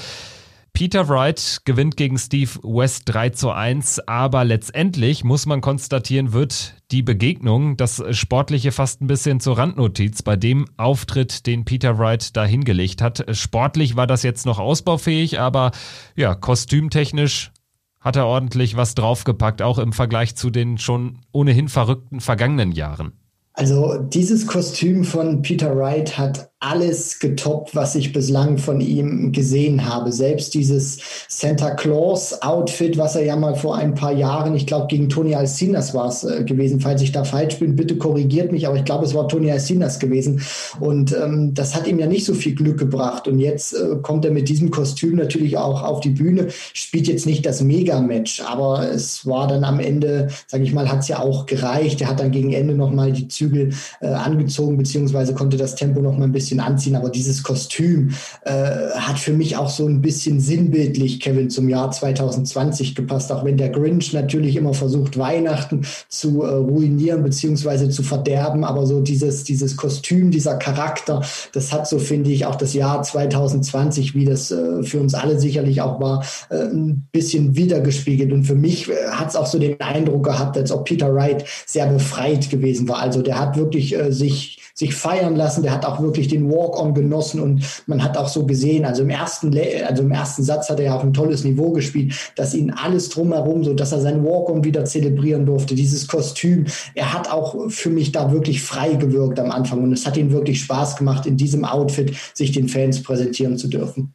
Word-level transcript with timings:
Peter 0.73 1.07
Wright 1.07 1.61
gewinnt 1.65 1.97
gegen 1.97 2.17
Steve 2.17 2.49
West 2.63 3.03
3 3.05 3.29
zu 3.29 3.51
1, 3.51 4.07
aber 4.07 4.43
letztendlich 4.43 5.23
muss 5.23 5.45
man 5.45 5.61
konstatieren, 5.61 6.33
wird 6.33 6.73
die 6.89 7.03
Begegnung, 7.03 7.77
das 7.77 8.03
Sportliche 8.09 8.71
fast 8.71 8.99
ein 8.99 9.05
bisschen 9.05 9.39
zur 9.39 9.59
Randnotiz 9.59 10.23
bei 10.23 10.35
dem 10.35 10.65
Auftritt, 10.77 11.45
den 11.45 11.63
Peter 11.63 11.99
Wright 11.99 12.35
da 12.35 12.43
hingelegt 12.43 13.03
hat. 13.03 13.23
Sportlich 13.37 13.95
war 13.95 14.07
das 14.07 14.23
jetzt 14.23 14.47
noch 14.47 14.57
ausbaufähig, 14.57 15.39
aber 15.39 15.73
ja, 16.15 16.33
kostümtechnisch 16.33 17.51
hat 17.99 18.15
er 18.15 18.25
ordentlich 18.25 18.75
was 18.75 18.95
draufgepackt, 18.95 19.61
auch 19.61 19.77
im 19.77 19.93
Vergleich 19.93 20.35
zu 20.35 20.49
den 20.49 20.79
schon 20.79 21.19
ohnehin 21.31 21.69
verrückten 21.69 22.19
vergangenen 22.19 22.71
Jahren. 22.71 23.13
Also 23.53 23.99
dieses 23.99 24.47
Kostüm 24.47 25.03
von 25.03 25.43
Peter 25.43 25.77
Wright 25.77 26.17
hat 26.17 26.49
alles 26.63 27.19
getoppt, 27.19 27.75
was 27.75 27.93
ich 27.95 28.13
bislang 28.13 28.57
von 28.57 28.79
ihm 28.79 29.33
gesehen 29.33 29.85
habe. 29.87 30.11
Selbst 30.13 30.53
dieses 30.53 30.99
Santa 31.27 31.71
Claus 31.71 32.41
Outfit, 32.41 32.97
was 32.97 33.15
er 33.15 33.25
ja 33.25 33.35
mal 33.35 33.55
vor 33.55 33.75
ein 33.75 33.95
paar 33.95 34.13
Jahren, 34.13 34.55
ich 34.55 34.65
glaube 34.65 34.87
gegen 34.87 35.09
Tony 35.09 35.35
Alcinas 35.35 35.93
war 35.93 36.07
es 36.07 36.23
äh, 36.23 36.43
gewesen, 36.43 36.79
falls 36.79 37.01
ich 37.01 37.11
da 37.11 37.25
falsch 37.25 37.59
bin, 37.59 37.75
bitte 37.75 37.97
korrigiert 37.97 38.51
mich, 38.51 38.65
aber 38.65 38.77
ich 38.77 38.85
glaube 38.85 39.05
es 39.05 39.13
war 39.13 39.27
Tony 39.27 39.51
Alcinas 39.51 39.99
gewesen. 39.99 40.41
Und 40.79 41.13
ähm, 41.13 41.53
das 41.53 41.75
hat 41.75 41.85
ihm 41.85 41.99
ja 41.99 42.07
nicht 42.07 42.25
so 42.25 42.33
viel 42.33 42.55
Glück 42.55 42.79
gebracht. 42.79 43.27
Und 43.27 43.39
jetzt 43.39 43.73
äh, 43.73 43.97
kommt 44.01 44.23
er 44.23 44.31
mit 44.31 44.47
diesem 44.47 44.71
Kostüm 44.71 45.17
natürlich 45.17 45.57
auch 45.57 45.83
auf 45.83 45.99
die 45.99 46.11
Bühne, 46.11 46.47
spielt 46.73 47.07
jetzt 47.07 47.25
nicht 47.25 47.45
das 47.45 47.61
Mega-Match, 47.61 48.41
aber 48.41 48.89
es 48.89 49.25
war 49.25 49.47
dann 49.47 49.65
am 49.65 49.79
Ende, 49.79 50.29
sage 50.47 50.63
ich 50.63 50.73
mal, 50.73 50.89
hat 50.89 50.99
es 50.99 51.09
ja 51.09 51.19
auch 51.19 51.45
gereicht. 51.45 51.99
Er 52.01 52.07
hat 52.07 52.21
dann 52.21 52.31
gegen 52.31 52.53
Ende 52.53 52.73
nochmal 52.73 53.11
die 53.11 53.27
Zügel 53.27 53.73
äh, 53.99 54.07
angezogen, 54.07 54.77
beziehungsweise 54.77 55.33
konnte 55.33 55.57
das 55.57 55.75
Tempo 55.75 56.01
noch 56.01 56.17
mal 56.17 56.25
ein 56.25 56.31
bisschen 56.31 56.52
anziehen. 56.59 56.95
Aber 56.95 57.09
dieses 57.09 57.43
Kostüm 57.43 58.11
äh, 58.43 58.51
hat 58.51 59.19
für 59.19 59.33
mich 59.33 59.57
auch 59.57 59.69
so 59.69 59.87
ein 59.87 60.01
bisschen 60.01 60.39
sinnbildlich, 60.39 61.19
Kevin, 61.19 61.49
zum 61.49 61.69
Jahr 61.69 61.91
2020 61.91 62.95
gepasst. 62.95 63.31
Auch 63.31 63.45
wenn 63.45 63.57
der 63.57 63.69
Grinch 63.69 64.13
natürlich 64.13 64.55
immer 64.55 64.73
versucht, 64.73 65.17
Weihnachten 65.17 65.81
zu 66.09 66.43
äh, 66.43 66.53
ruinieren, 66.53 67.23
beziehungsweise 67.23 67.89
zu 67.89 68.03
verderben. 68.03 68.63
Aber 68.63 68.85
so 68.85 69.01
dieses, 69.01 69.43
dieses 69.43 69.77
Kostüm, 69.77 70.31
dieser 70.31 70.55
Charakter, 70.55 71.21
das 71.53 71.71
hat 71.71 71.87
so, 71.87 71.99
finde 71.99 72.31
ich, 72.31 72.45
auch 72.45 72.55
das 72.55 72.73
Jahr 72.73 73.01
2020, 73.03 74.15
wie 74.15 74.25
das 74.25 74.51
äh, 74.51 74.83
für 74.83 74.99
uns 74.99 75.13
alle 75.13 75.39
sicherlich 75.39 75.81
auch 75.81 75.99
war, 75.99 76.23
äh, 76.49 76.55
ein 76.55 77.07
bisschen 77.11 77.55
wiedergespiegelt. 77.55 78.31
Und 78.31 78.43
für 78.43 78.55
mich 78.55 78.89
äh, 78.89 78.93
hat 79.11 79.29
es 79.29 79.35
auch 79.35 79.47
so 79.47 79.59
den 79.59 79.79
Eindruck 79.81 80.23
gehabt, 80.23 80.57
als 80.57 80.71
ob 80.71 80.85
Peter 80.85 81.13
Wright 81.13 81.45
sehr 81.65 81.87
befreit 81.87 82.49
gewesen 82.49 82.87
war. 82.87 82.99
Also 82.99 83.21
der 83.21 83.39
hat 83.39 83.57
wirklich 83.57 83.95
äh, 83.95 84.11
sich, 84.11 84.61
sich 84.73 84.95
feiern 84.95 85.35
lassen. 85.35 85.63
Der 85.63 85.71
hat 85.71 85.85
auch 85.85 86.01
wirklich 86.01 86.27
den 86.27 86.42
Walk-on 86.51 86.93
genossen 86.93 87.39
und 87.39 87.63
man 87.87 88.03
hat 88.03 88.17
auch 88.17 88.27
so 88.27 88.45
gesehen, 88.45 88.85
also 88.85 89.03
im 89.03 89.09
ersten, 89.09 89.57
also 89.87 90.03
im 90.03 90.11
ersten 90.11 90.43
Satz 90.43 90.69
hat 90.69 90.79
er 90.79 90.85
ja 90.85 90.95
auch 90.95 91.03
ein 91.03 91.13
tolles 91.13 91.43
Niveau 91.43 91.71
gespielt, 91.71 92.13
dass 92.35 92.53
ihn 92.53 92.71
alles 92.71 93.09
drumherum, 93.09 93.63
so 93.63 93.73
dass 93.73 93.91
er 93.91 94.01
sein 94.01 94.23
Walk-on 94.23 94.63
wieder 94.63 94.85
zelebrieren 94.85 95.45
durfte, 95.45 95.75
dieses 95.75 96.07
Kostüm. 96.07 96.65
Er 96.95 97.13
hat 97.13 97.31
auch 97.31 97.69
für 97.69 97.89
mich 97.89 98.11
da 98.11 98.31
wirklich 98.31 98.61
frei 98.61 98.93
gewirkt 98.93 99.39
am 99.39 99.51
Anfang 99.51 99.83
und 99.83 99.93
es 99.93 100.05
hat 100.05 100.17
ihm 100.17 100.31
wirklich 100.31 100.61
Spaß 100.61 100.97
gemacht, 100.97 101.25
in 101.25 101.37
diesem 101.37 101.65
Outfit 101.65 102.13
sich 102.33 102.51
den 102.51 102.67
Fans 102.67 103.03
präsentieren 103.03 103.57
zu 103.57 103.67
dürfen. 103.67 104.13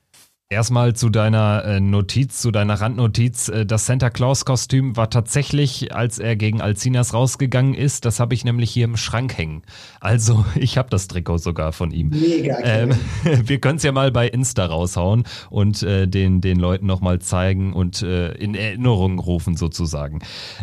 Erstmal 0.51 0.97
zu 0.97 1.11
deiner 1.11 1.63
äh, 1.67 1.79
Notiz, 1.79 2.41
zu 2.41 2.51
deiner 2.51 2.81
Randnotiz. 2.81 3.51
Äh, 3.51 3.67
das 3.67 3.85
Santa 3.85 4.09
Claus-Kostüm 4.09 4.97
war 4.97 5.11
tatsächlich, 5.11 5.95
als 5.95 6.19
er 6.19 6.37
gegen 6.37 6.63
Alcinas 6.63 7.13
rausgegangen 7.13 7.75
ist, 7.75 8.07
das 8.07 8.19
habe 8.19 8.33
ich 8.33 8.47
nämlich 8.47 8.71
hier 8.71 8.87
im 8.87 8.97
Schrank 8.97 9.37
hängen. 9.37 9.61
Also, 10.01 10.47
ich 10.55 10.79
habe 10.79 10.89
das 10.89 11.07
Trikot 11.07 11.37
sogar 11.37 11.75
von 11.75 11.91
ihm. 11.91 12.09
Mega. 12.09 12.57
Ähm, 12.63 12.93
wir 13.45 13.61
können 13.61 13.77
es 13.77 13.83
ja 13.83 13.93
mal 13.93 14.11
bei 14.11 14.27
Insta 14.27 14.65
raushauen 14.65 15.25
und 15.51 15.83
äh, 15.83 16.09
den, 16.09 16.41
den 16.41 16.59
Leuten 16.59 16.87
nochmal 16.87 17.19
zeigen 17.19 17.75
und 17.75 18.01
äh, 18.01 18.33
in 18.33 18.55
Erinnerung 18.55 19.19
rufen 19.19 19.55
sozusagen. 19.55 20.21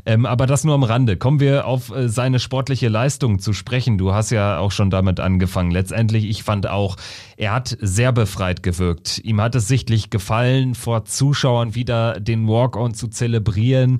Ähm, 0.08 0.26
aber 0.26 0.48
das 0.48 0.64
nur 0.64 0.74
am 0.74 0.82
Rande. 0.84 1.16
Kommen 1.16 1.40
wir 1.40 1.68
auf 1.68 1.96
äh, 1.96 2.10
seine 2.10 2.40
sportliche 2.40 2.90
Leistung 2.90 3.38
zu 3.38 3.54
sprechen. 3.54 4.00
Du 4.00 4.14
hast 4.14 4.32
ja 4.32 4.58
auch 4.58 4.72
schon 4.72 4.90
damit 4.90 5.20
angefangen. 5.20 5.70
Letztendlich, 5.70 6.26
ich 6.26 6.42
fand 6.42 6.66
auch, 6.66 6.96
er 7.38 7.54
hat 7.54 7.78
sehr 7.82 8.12
befreit 8.12 8.64
gewirkt. 8.64 9.20
Ihm 9.20 9.42
hat 9.42 9.56
es 9.56 9.66
offensichtlich 9.66 10.12
gefallen, 10.12 10.76
vor 10.76 11.06
Zuschauern 11.06 11.74
wieder 11.74 12.20
den 12.20 12.48
Walk-on 12.48 12.94
zu 12.94 13.08
zelebrieren. 13.08 14.00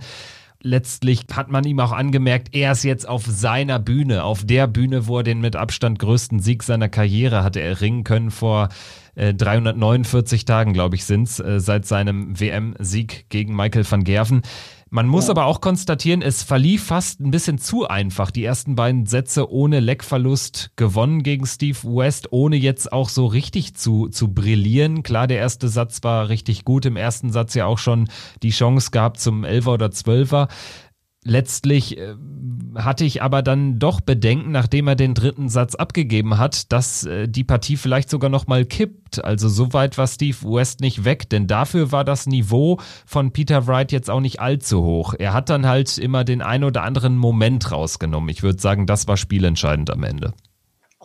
Letztlich 0.62 1.26
hat 1.34 1.50
man 1.50 1.64
ihm 1.64 1.80
auch 1.80 1.92
angemerkt, 1.92 2.50
er 2.54 2.74
ist 2.74 2.84
jetzt 2.84 3.10
auf 3.10 3.26
seiner 3.26 3.80
Bühne, 3.80 4.24
auf 4.24 4.46
der 4.46 4.68
Bühne, 4.68 5.08
wo 5.08 5.18
er 5.18 5.24
den 5.24 5.42
mit 5.42 5.56
Abstand 5.56 5.98
größten 5.98 6.40
Sieg 6.40 6.62
seiner 6.62 6.88
Karriere 6.88 7.44
hatte 7.44 7.62
erringen 7.62 8.04
können 8.04 8.30
vor 8.30 8.70
äh, 9.16 9.34
349 9.34 10.46
Tagen, 10.46 10.74
glaube 10.74 10.96
ich, 10.96 11.04
sind's, 11.04 11.40
äh, 11.40 11.60
seit 11.60 11.88
seinem 11.88 12.40
WM-Sieg 12.40 13.26
gegen 13.30 13.56
Michael 13.56 13.90
van 13.90 14.04
Gerven. 14.04 14.44
Man 14.96 15.10
muss 15.10 15.26
ja. 15.26 15.32
aber 15.32 15.48
auch 15.48 15.60
konstatieren, 15.60 16.22
es 16.22 16.42
verlief 16.42 16.86
fast 16.86 17.20
ein 17.20 17.30
bisschen 17.30 17.58
zu 17.58 17.86
einfach. 17.86 18.32
Die 18.32 18.46
ersten 18.46 18.78
beiden 18.78 19.06
Sätze 19.06 19.52
ohne 19.52 19.82
Leckverlust 19.82 20.72
gewonnen 20.78 21.22
gegen 21.22 21.46
Steve 21.46 21.78
West, 21.84 22.32
ohne 22.32 22.56
jetzt 22.56 22.94
auch 22.94 23.10
so 23.10 23.26
richtig 23.26 23.76
zu, 23.76 24.08
zu 24.08 24.34
brillieren. 24.34 25.04
Klar, 25.04 25.28
der 25.28 25.40
erste 25.40 25.68
Satz 25.68 26.02
war 26.04 26.30
richtig 26.30 26.64
gut. 26.64 26.86
Im 26.86 26.96
ersten 26.96 27.30
Satz 27.30 27.56
ja 27.56 27.66
auch 27.66 27.78
schon 27.78 28.08
die 28.42 28.52
Chance 28.52 28.92
gehabt 28.92 29.20
zum 29.20 29.44
Elfer 29.44 29.74
oder 29.74 29.92
Zwölfer. 29.92 30.48
Letztlich 31.28 31.98
äh, 31.98 32.14
hatte 32.76 33.04
ich 33.04 33.24
aber 33.24 33.42
dann 33.42 33.80
doch 33.80 34.00
Bedenken, 34.00 34.52
nachdem 34.52 34.88
er 34.88 34.96
den 34.96 35.16
dritten 35.16 35.50
Satz 35.50 35.74
abgegeben 35.74 36.38
hat, 36.38 36.72
dass 36.72 37.04
äh, 37.04 37.28
die 37.28 37.44
Partie 37.44 37.78
vielleicht 37.78 38.12
sogar 38.12 38.30
noch 38.30 38.46
mal 38.46 38.64
kippt. 38.64 39.26
Also 39.26 39.50
so 39.50 39.74
weit 39.74 39.98
war 39.98 40.06
Steve 40.06 40.38
West 40.44 40.82
nicht 40.82 41.04
weg, 41.04 41.28
denn 41.28 41.48
dafür 41.48 41.92
war 41.92 42.04
das 42.04 42.28
Niveau 42.28 42.80
von 43.08 43.32
Peter 43.32 43.66
Wright 43.66 43.92
jetzt 43.92 44.12
auch 44.12 44.20
nicht 44.20 44.40
allzu 44.40 44.84
hoch. 44.84 45.16
Er 45.18 45.34
hat 45.34 45.50
dann 45.50 45.66
halt 45.66 45.98
immer 45.98 46.24
den 46.24 46.44
ein 46.44 46.64
oder 46.64 46.84
anderen 46.84 47.18
Moment 47.18 47.72
rausgenommen. 47.72 48.30
Ich 48.30 48.44
würde 48.44 48.62
sagen, 48.62 48.86
das 48.86 49.08
war 49.08 49.18
spielentscheidend 49.18 49.90
am 49.90 50.04
Ende. 50.04 50.36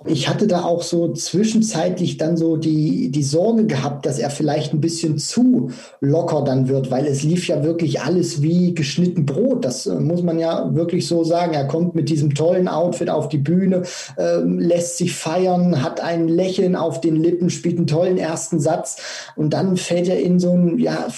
Ich 0.06 0.28
hatte 0.28 0.46
da 0.46 0.64
auch 0.64 0.82
so 0.82 1.12
zwischenzeitlich 1.12 2.16
dann 2.16 2.36
so 2.36 2.56
die, 2.56 3.10
die 3.10 3.22
Sorge 3.22 3.66
gehabt, 3.66 4.06
dass 4.06 4.18
er 4.18 4.30
vielleicht 4.30 4.72
ein 4.72 4.80
bisschen 4.80 5.18
zu 5.18 5.70
locker 6.00 6.42
dann 6.42 6.68
wird, 6.68 6.90
weil 6.90 7.06
es 7.06 7.22
lief 7.22 7.48
ja 7.48 7.62
wirklich 7.62 8.00
alles 8.00 8.40
wie 8.40 8.74
geschnitten 8.74 9.26
Brot. 9.26 9.64
Das 9.64 9.86
äh, 9.86 10.00
muss 10.00 10.22
man 10.22 10.38
ja 10.38 10.74
wirklich 10.74 11.06
so 11.06 11.22
sagen. 11.22 11.52
Er 11.52 11.66
kommt 11.66 11.94
mit 11.94 12.08
diesem 12.08 12.34
tollen 12.34 12.66
Outfit 12.66 13.10
auf 13.10 13.28
die 13.28 13.38
Bühne, 13.38 13.82
äh, 14.16 14.38
lässt 14.38 14.96
sich 14.96 15.14
feiern, 15.14 15.82
hat 15.82 16.00
ein 16.00 16.28
Lächeln 16.28 16.76
auf 16.76 17.00
den 17.00 17.16
Lippen, 17.16 17.50
spielt 17.50 17.76
einen 17.76 17.86
tollen 17.86 18.16
ersten 18.16 18.58
Satz 18.58 18.96
und 19.36 19.52
dann 19.52 19.76
fällt 19.76 20.08
er 20.08 20.20
in 20.20 20.40
so 20.40 20.52
ein, 20.52 20.78
ja, 20.78 21.08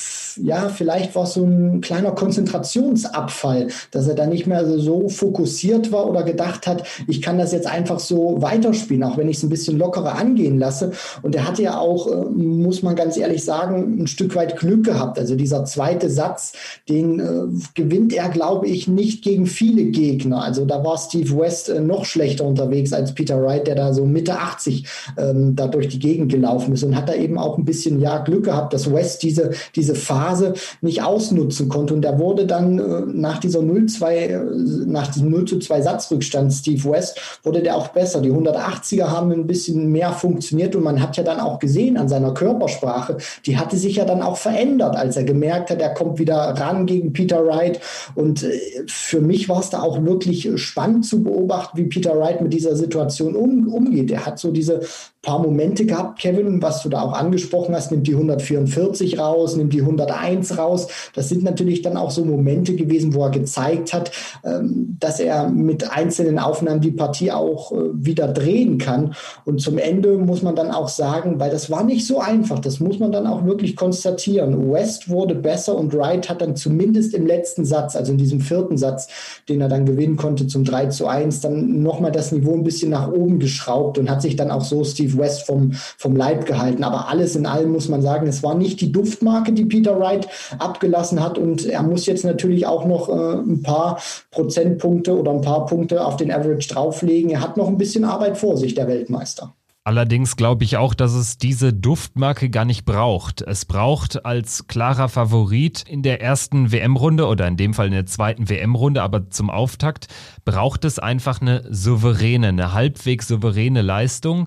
ja, 0.43 0.69
vielleicht 0.69 1.15
war 1.15 1.25
es 1.25 1.35
so 1.35 1.45
ein 1.45 1.81
kleiner 1.83 2.13
Konzentrationsabfall, 2.13 3.69
dass 3.91 4.09
er 4.09 4.15
da 4.15 4.27
nicht 4.27 4.47
mehr 4.47 4.67
so 4.79 5.09
fokussiert 5.09 5.93
war 5.93 6.09
oder 6.09 6.23
gedacht 6.23 6.67
hat, 6.67 6.85
ich 7.07 7.23
kann 7.23 7.39
das 7.39 7.53
jetzt 7.53 7.67
einfach 7.67 8.01
so 8.01 8.41
weiter 8.41 8.72
weiterspielen, 8.73 9.05
auch 9.05 9.17
wenn 9.17 9.29
ich 9.29 9.37
es 9.37 9.43
ein 9.43 9.49
bisschen 9.49 9.79
lockerer 9.79 10.17
angehen 10.17 10.59
lasse. 10.59 10.93
Und 11.23 11.35
er 11.35 11.47
hatte 11.47 11.63
ja 11.63 11.79
auch, 11.79 12.11
äh, 12.11 12.25
muss 12.31 12.83
man 12.83 12.97
ganz 12.97 13.17
ehrlich 13.17 13.45
sagen, 13.45 14.03
ein 14.03 14.07
Stück 14.07 14.35
weit 14.35 14.59
Glück 14.59 14.85
gehabt. 14.85 15.19
Also 15.19 15.35
dieser 15.35 15.65
zweite 15.65 16.11
Satz, 16.11 16.53
den 16.89 17.21
äh, 17.21 17.43
gewinnt 17.75 18.13
er, 18.15 18.29
glaube 18.29 18.67
ich, 18.67 18.89
nicht 18.89 19.23
gegen 19.23 19.47
viele 19.47 19.85
Gegner. 19.85 20.43
Also 20.43 20.65
da 20.65 20.83
war 20.85 20.97
Steve 20.99 21.39
West 21.39 21.69
äh, 21.69 21.81
noch 21.81 22.05
schlechter 22.05 22.45
unterwegs 22.45 22.93
als 22.93 23.15
Peter 23.15 23.43
Wright, 23.43 23.67
der 23.67 23.75
da 23.75 23.93
so 23.93 24.05
Mitte 24.05 24.39
80 24.39 24.87
ähm, 25.19 25.55
da 25.57 25.69
durch 25.69 25.89
die 25.89 25.99
Gegend 25.99 26.33
gelaufen 26.33 26.73
ist 26.73 26.83
und 26.83 26.97
hat 26.97 27.09
da 27.09 27.15
eben 27.15 27.39
auch 27.39 27.59
ein 27.59 27.65
bisschen 27.65 28.01
ja 28.01 28.19
Glück 28.19 28.45
gehabt, 28.45 28.73
dass 28.73 28.93
West 28.93 29.23
diese, 29.23 29.51
diese 29.77 29.95
Phase 29.95 30.55
nicht 30.81 31.03
ausnutzen 31.03 31.69
konnte. 31.69 31.95
Und 31.95 32.05
er 32.05 32.19
wurde 32.19 32.47
dann 32.47 32.79
äh, 32.79 33.03
nach 33.07 33.39
dieser 33.39 33.61
0-2, 33.61 34.11
äh, 34.11 34.41
nach 34.87 35.09
diesem 35.09 35.31
0 35.31 35.45
zu 35.45 35.59
2 35.59 35.83
Satzrückstand 35.83 36.53
Steve 36.53 36.91
West, 36.91 37.19
wurde 37.43 37.63
der 37.63 37.77
auch 37.77 37.89
besser. 37.89 38.21
Die 38.21 38.31
180er 38.63 39.09
haben 39.09 39.33
ein 39.33 39.47
bisschen 39.47 39.91
mehr 39.91 40.13
funktioniert 40.13 40.77
und 40.77 40.83
man 40.83 41.01
hat 41.01 41.17
ja 41.17 41.23
dann 41.23 41.41
auch 41.41 41.59
gesehen 41.59 41.97
an 41.97 42.09
seiner 42.09 42.35
Körpersprache, 42.35 43.17
die 43.47 43.59
hatte 43.59 43.77
sich 43.77 43.97
ja 43.97 44.05
dann 44.05 44.23
auch 44.23 44.37
verändert, 44.37 44.97
als 44.97 45.17
er 45.17 45.25
gemerkt 45.25 45.71
hat, 45.71 45.81
er 45.81 45.95
kommt 45.95 46.19
wieder 46.19 46.37
ran 46.37 46.87
gegen 46.87 47.13
Peter 47.13 47.45
Wright. 47.45 47.81
Und 48.15 48.43
äh, 48.43 48.61
für 48.87 49.21
mich 49.21 49.49
war 49.49 49.61
es 49.61 49.71
da 49.71 49.83
auch 49.83 50.03
wirklich 50.05 50.49
spannend 50.57 51.07
zu 51.07 51.23
beobachten, 51.23 51.79
wie 51.79 51.85
Peter 51.85 52.19
Wright 52.19 52.41
mit 52.41 52.53
dieser 52.53 52.77
Situation 52.77 53.35
um, 53.35 53.69
umgeht. 53.73 54.11
Er 54.11 54.27
hat 54.27 54.39
so 54.39 54.51
diese 54.51 54.83
paar 55.23 55.39
Momente 55.39 55.87
gehabt, 55.87 56.19
Kevin, 56.19 56.61
was 56.61 56.83
du 56.83 56.89
da 56.89 57.03
auch 57.03 57.13
angesprochen 57.13 57.77
hast, 57.77 57.93
nimmt 57.93 58.09
die 58.09 58.15
144 58.15 59.21
raus, 59.21 59.55
nimmt 59.55 59.73
die 59.73 59.81
101 59.81 60.59
raus. 60.59 60.89
Das 61.15 61.29
sind 61.29 61.45
natürlich 61.45 61.81
dann 61.81 61.97
auch 61.97 62.11
so 62.11 62.25
Momente 62.25 62.75
gewesen, 62.75 63.15
wo 63.15 63.23
er 63.23 63.31
gezeigt 63.31 63.93
hat, 63.93 64.11
ähm, 64.45 64.97
dass 64.99 65.21
er 65.21 65.49
mit 65.49 65.93
einzelnen 65.93 66.41
Aufnahmen 66.41 66.81
die 66.81 66.91
Partie 66.91 67.31
auch 67.31 67.71
äh, 67.71 67.77
wieder 67.93 68.27
drehen 68.27 68.79
kann. 68.79 69.15
Und 69.45 69.61
zum 69.61 69.79
Ende 69.79 70.19
muss 70.19 70.43
man 70.43 70.57
dann 70.57 70.73
auch 70.73 70.89
sagen, 70.89 71.39
weil 71.39 71.51
das 71.51 71.71
war 71.71 71.85
nicht 71.85 72.05
so 72.05 72.19
einfach, 72.19 72.59
das 72.59 72.81
muss 72.81 72.99
man 72.99 73.13
dann 73.13 73.29
auch 73.29 73.45
wirklich 73.45 73.77
konstatieren. 73.77 74.73
West 74.73 75.09
wurde 75.09 75.37
besser 75.37 75.77
und 75.77 75.95
Wright 75.95 76.29
hat 76.29 76.41
dann 76.41 76.57
zumindest 76.57 77.15
im 77.15 77.27
letzten 77.27 77.65
Satz, 77.65 77.95
also 77.95 78.11
in 78.11 78.19
diesem 78.19 78.41
vierten 78.41 78.77
Satz, 78.77 79.07
den 79.49 79.61
er 79.61 79.69
dann 79.69 79.87
gewinnen 79.87 80.17
konnte 80.17 80.49
zum 80.49 80.65
3 80.65 80.87
zu 80.87 81.07
1, 81.07 81.43
dann 81.43 81.85
nochmal 81.85 82.11
das 82.11 82.33
Niveau 82.33 82.55
ein 82.55 82.65
bisschen 82.65 82.91
nach 82.91 83.13
oben 83.13 83.39
geschraubt 83.39 83.99
und 83.99 84.11
hat 84.11 84.21
sich 84.21 84.35
dann 84.35 84.51
auch 84.51 84.65
so 84.65 84.83
Steve 84.83 85.12
Steve 85.13 85.19
West 85.19 85.47
vom, 85.47 85.73
vom 85.73 86.17
Leib 86.17 86.47
gehalten. 86.47 86.85
Aber 86.85 87.09
alles 87.09 87.37
in 87.37 87.47
allem 87.47 87.73
muss 87.73 87.89
man 87.89 88.03
sagen, 88.03 88.27
es 88.27 88.43
war 88.43 88.55
nicht 88.55 88.81
die 88.81 88.93
Duftmarke, 88.93 89.53
die 89.53 89.65
Peter 89.65 89.99
Wright 89.99 90.29
abgelassen 90.59 91.23
hat. 91.23 91.39
Und 91.39 91.67
er 91.67 91.83
muss 91.83 92.07
jetzt 92.07 92.25
natürlich 92.25 92.67
auch 92.67 92.85
noch 92.85 93.09
äh, 93.09 93.39
ein 93.39 93.63
paar 93.63 93.99
Prozentpunkte 94.31 95.19
oder 95.19 95.33
ein 95.33 95.43
paar 95.43 95.67
Punkte 95.67 96.05
auf 96.05 96.17
den 96.17 96.33
Average 96.33 96.69
drauflegen. 96.69 97.31
Er 97.31 97.41
hat 97.41 97.57
noch 97.57 97.69
ein 97.69 97.79
bisschen 97.79 98.05
Arbeit 98.05 98.39
vor 98.39 98.57
sich, 98.57 98.75
der 98.75 98.89
Weltmeister. 98.89 99.55
Allerdings 99.85 100.37
glaube 100.37 100.63
ich 100.63 100.77
auch, 100.77 100.95
dass 100.95 101.13
es 101.13 101.39
diese 101.39 101.73
Duftmarke 101.73 102.51
gar 102.51 102.65
nicht 102.65 102.85
braucht. 102.85 103.43
Es 103.43 103.65
braucht 103.65 104.25
als 104.25 104.69
klarer 104.69 105.09
Favorit 105.09 105.83
in 105.89 106.05
der 106.05 106.23
ersten 106.23 106.71
WM-Runde 106.71 107.27
oder 107.27 107.49
in 107.49 107.57
dem 107.57 107.75
Fall 107.75 107.87
in 107.87 107.93
der 107.93 108.07
zweiten 108.07 108.49
WM-Runde, 108.49 109.03
aber 109.03 109.29
zum 109.31 109.51
Auftakt 109.51 110.07
braucht 110.45 110.85
es 110.85 111.01
einfach 111.01 111.41
eine 111.41 111.65
souveräne, 111.69 112.49
eine 112.49 112.73
halbwegs 112.73 113.27
souveräne 113.27 113.83
Leistung. 113.83 114.47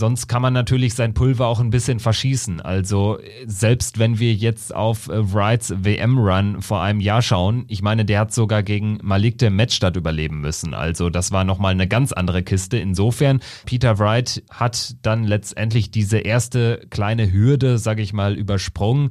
Sonst 0.00 0.28
kann 0.28 0.40
man 0.40 0.54
natürlich 0.54 0.94
sein 0.94 1.12
Pulver 1.12 1.46
auch 1.46 1.60
ein 1.60 1.68
bisschen 1.68 2.00
verschießen. 2.00 2.62
Also 2.62 3.18
selbst 3.44 3.98
wenn 3.98 4.18
wir 4.18 4.32
jetzt 4.32 4.74
auf 4.74 5.08
äh, 5.08 5.34
Wrights 5.34 5.74
WM-Run 5.76 6.62
vor 6.62 6.80
einem 6.80 7.00
Jahr 7.00 7.20
schauen, 7.20 7.66
ich 7.68 7.82
meine, 7.82 8.06
der 8.06 8.20
hat 8.20 8.32
sogar 8.32 8.62
gegen 8.62 8.98
Malik 9.02 9.36
de 9.36 9.50
Matchstadt 9.50 9.96
überleben 9.96 10.40
müssen. 10.40 10.72
Also 10.72 11.10
das 11.10 11.32
war 11.32 11.44
nochmal 11.44 11.72
eine 11.72 11.86
ganz 11.86 12.12
andere 12.12 12.42
Kiste. 12.42 12.78
Insofern, 12.78 13.40
Peter 13.66 13.98
Wright 13.98 14.42
hat 14.48 14.96
dann 15.02 15.24
letztendlich 15.24 15.90
diese 15.90 16.16
erste 16.16 16.80
kleine 16.88 17.30
Hürde, 17.30 17.76
sage 17.76 18.00
ich 18.00 18.14
mal, 18.14 18.38
übersprungen. 18.38 19.10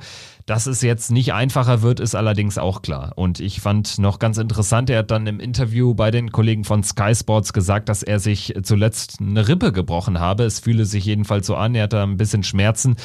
Dass 0.50 0.66
es 0.66 0.81
jetzt 0.81 1.12
nicht 1.12 1.31
einfacher 1.31 1.84
wird, 1.84 2.00
ist 2.00 2.16
allerdings 2.16 2.57
auch 2.57 2.81
klar. 2.81 3.12
Und 3.13 3.40
ich 3.40 3.62
fand 3.62 4.00
noch 4.00 4.18
ganz 4.18 4.40
interessant, 4.40 4.90
er 4.90 4.98
hat 4.98 5.12
dann 5.12 5.28
im 5.28 5.40
Interview 5.40 5.94
bei 5.94 6.10
den 6.10 6.31
Kollegen 6.31 6.63
von 6.63 6.81
Sky 6.81 7.13
Sports 7.13 7.54
gesagt, 7.54 7.88
dass 7.88 8.01
er 8.01 8.18
sich 8.18 8.56
zuletzt 8.63 9.18
eine 9.22 9.48
Rippe 9.48 9.72
gebrochen 9.72 10.19
habe. 10.19 10.46
Es 10.46 10.60
fühle 10.60 10.86
sich 10.86 11.06
jedenfalls 11.06 11.46
so 11.46 11.56
an, 11.56 11.75
er 11.75 11.84
hat 11.84 11.94
da 11.94 12.01
ein 12.01 12.18
bisschen 12.18 12.42
Schmerzen 12.42 12.96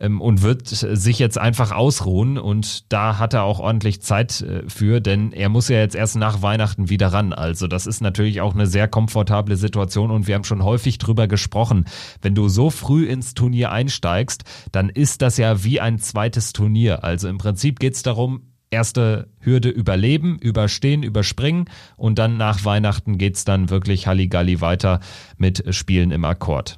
ähm, 0.00 0.20
und 0.20 0.42
wird 0.42 0.66
sich 0.68 1.18
jetzt 1.18 1.38
einfach 1.38 1.72
ausruhen. 1.72 2.38
Und 2.38 2.92
da 2.92 3.18
hat 3.18 3.34
er 3.34 3.44
auch 3.44 3.58
ordentlich 3.58 4.02
Zeit 4.02 4.40
äh, 4.42 4.62
für, 4.68 5.00
denn 5.00 5.32
er 5.32 5.48
muss 5.48 5.68
ja 5.68 5.78
jetzt 5.78 5.94
erst 5.94 6.16
nach 6.16 6.42
Weihnachten 6.42 6.88
wieder 6.88 7.08
ran. 7.08 7.32
Also 7.32 7.66
das 7.66 7.86
ist 7.86 8.00
natürlich 8.00 8.40
auch 8.40 8.54
eine 8.54 8.66
sehr 8.66 8.88
komfortable 8.88 9.56
Situation 9.56 10.10
und 10.10 10.26
wir 10.26 10.34
haben 10.34 10.44
schon 10.44 10.64
häufig 10.64 10.98
drüber 10.98 11.28
gesprochen. 11.28 11.86
Wenn 12.22 12.34
du 12.34 12.48
so 12.48 12.70
früh 12.70 13.06
ins 13.06 13.34
Turnier 13.34 13.72
einsteigst, 13.72 14.44
dann 14.72 14.88
ist 14.88 15.22
das 15.22 15.36
ja 15.36 15.64
wie 15.64 15.80
ein 15.80 15.98
zweites 15.98 16.52
Turnier. 16.52 17.04
Also 17.04 17.28
im 17.28 17.38
Prinzip 17.38 17.80
geht 17.80 17.94
es 17.94 18.02
darum, 18.02 18.42
erste 18.70 19.28
Hürde 19.40 19.70
überleben, 19.70 20.38
überstehen, 20.38 21.02
überspringen 21.02 21.66
und 21.96 22.18
dann 22.18 22.36
nach 22.36 22.64
Weihnachten 22.64 23.18
geht's 23.18 23.44
dann 23.44 23.70
wirklich 23.70 24.06
Halligalli 24.06 24.60
weiter 24.60 25.00
mit 25.36 25.74
Spielen 25.74 26.10
im 26.10 26.24
Akkord. 26.24 26.76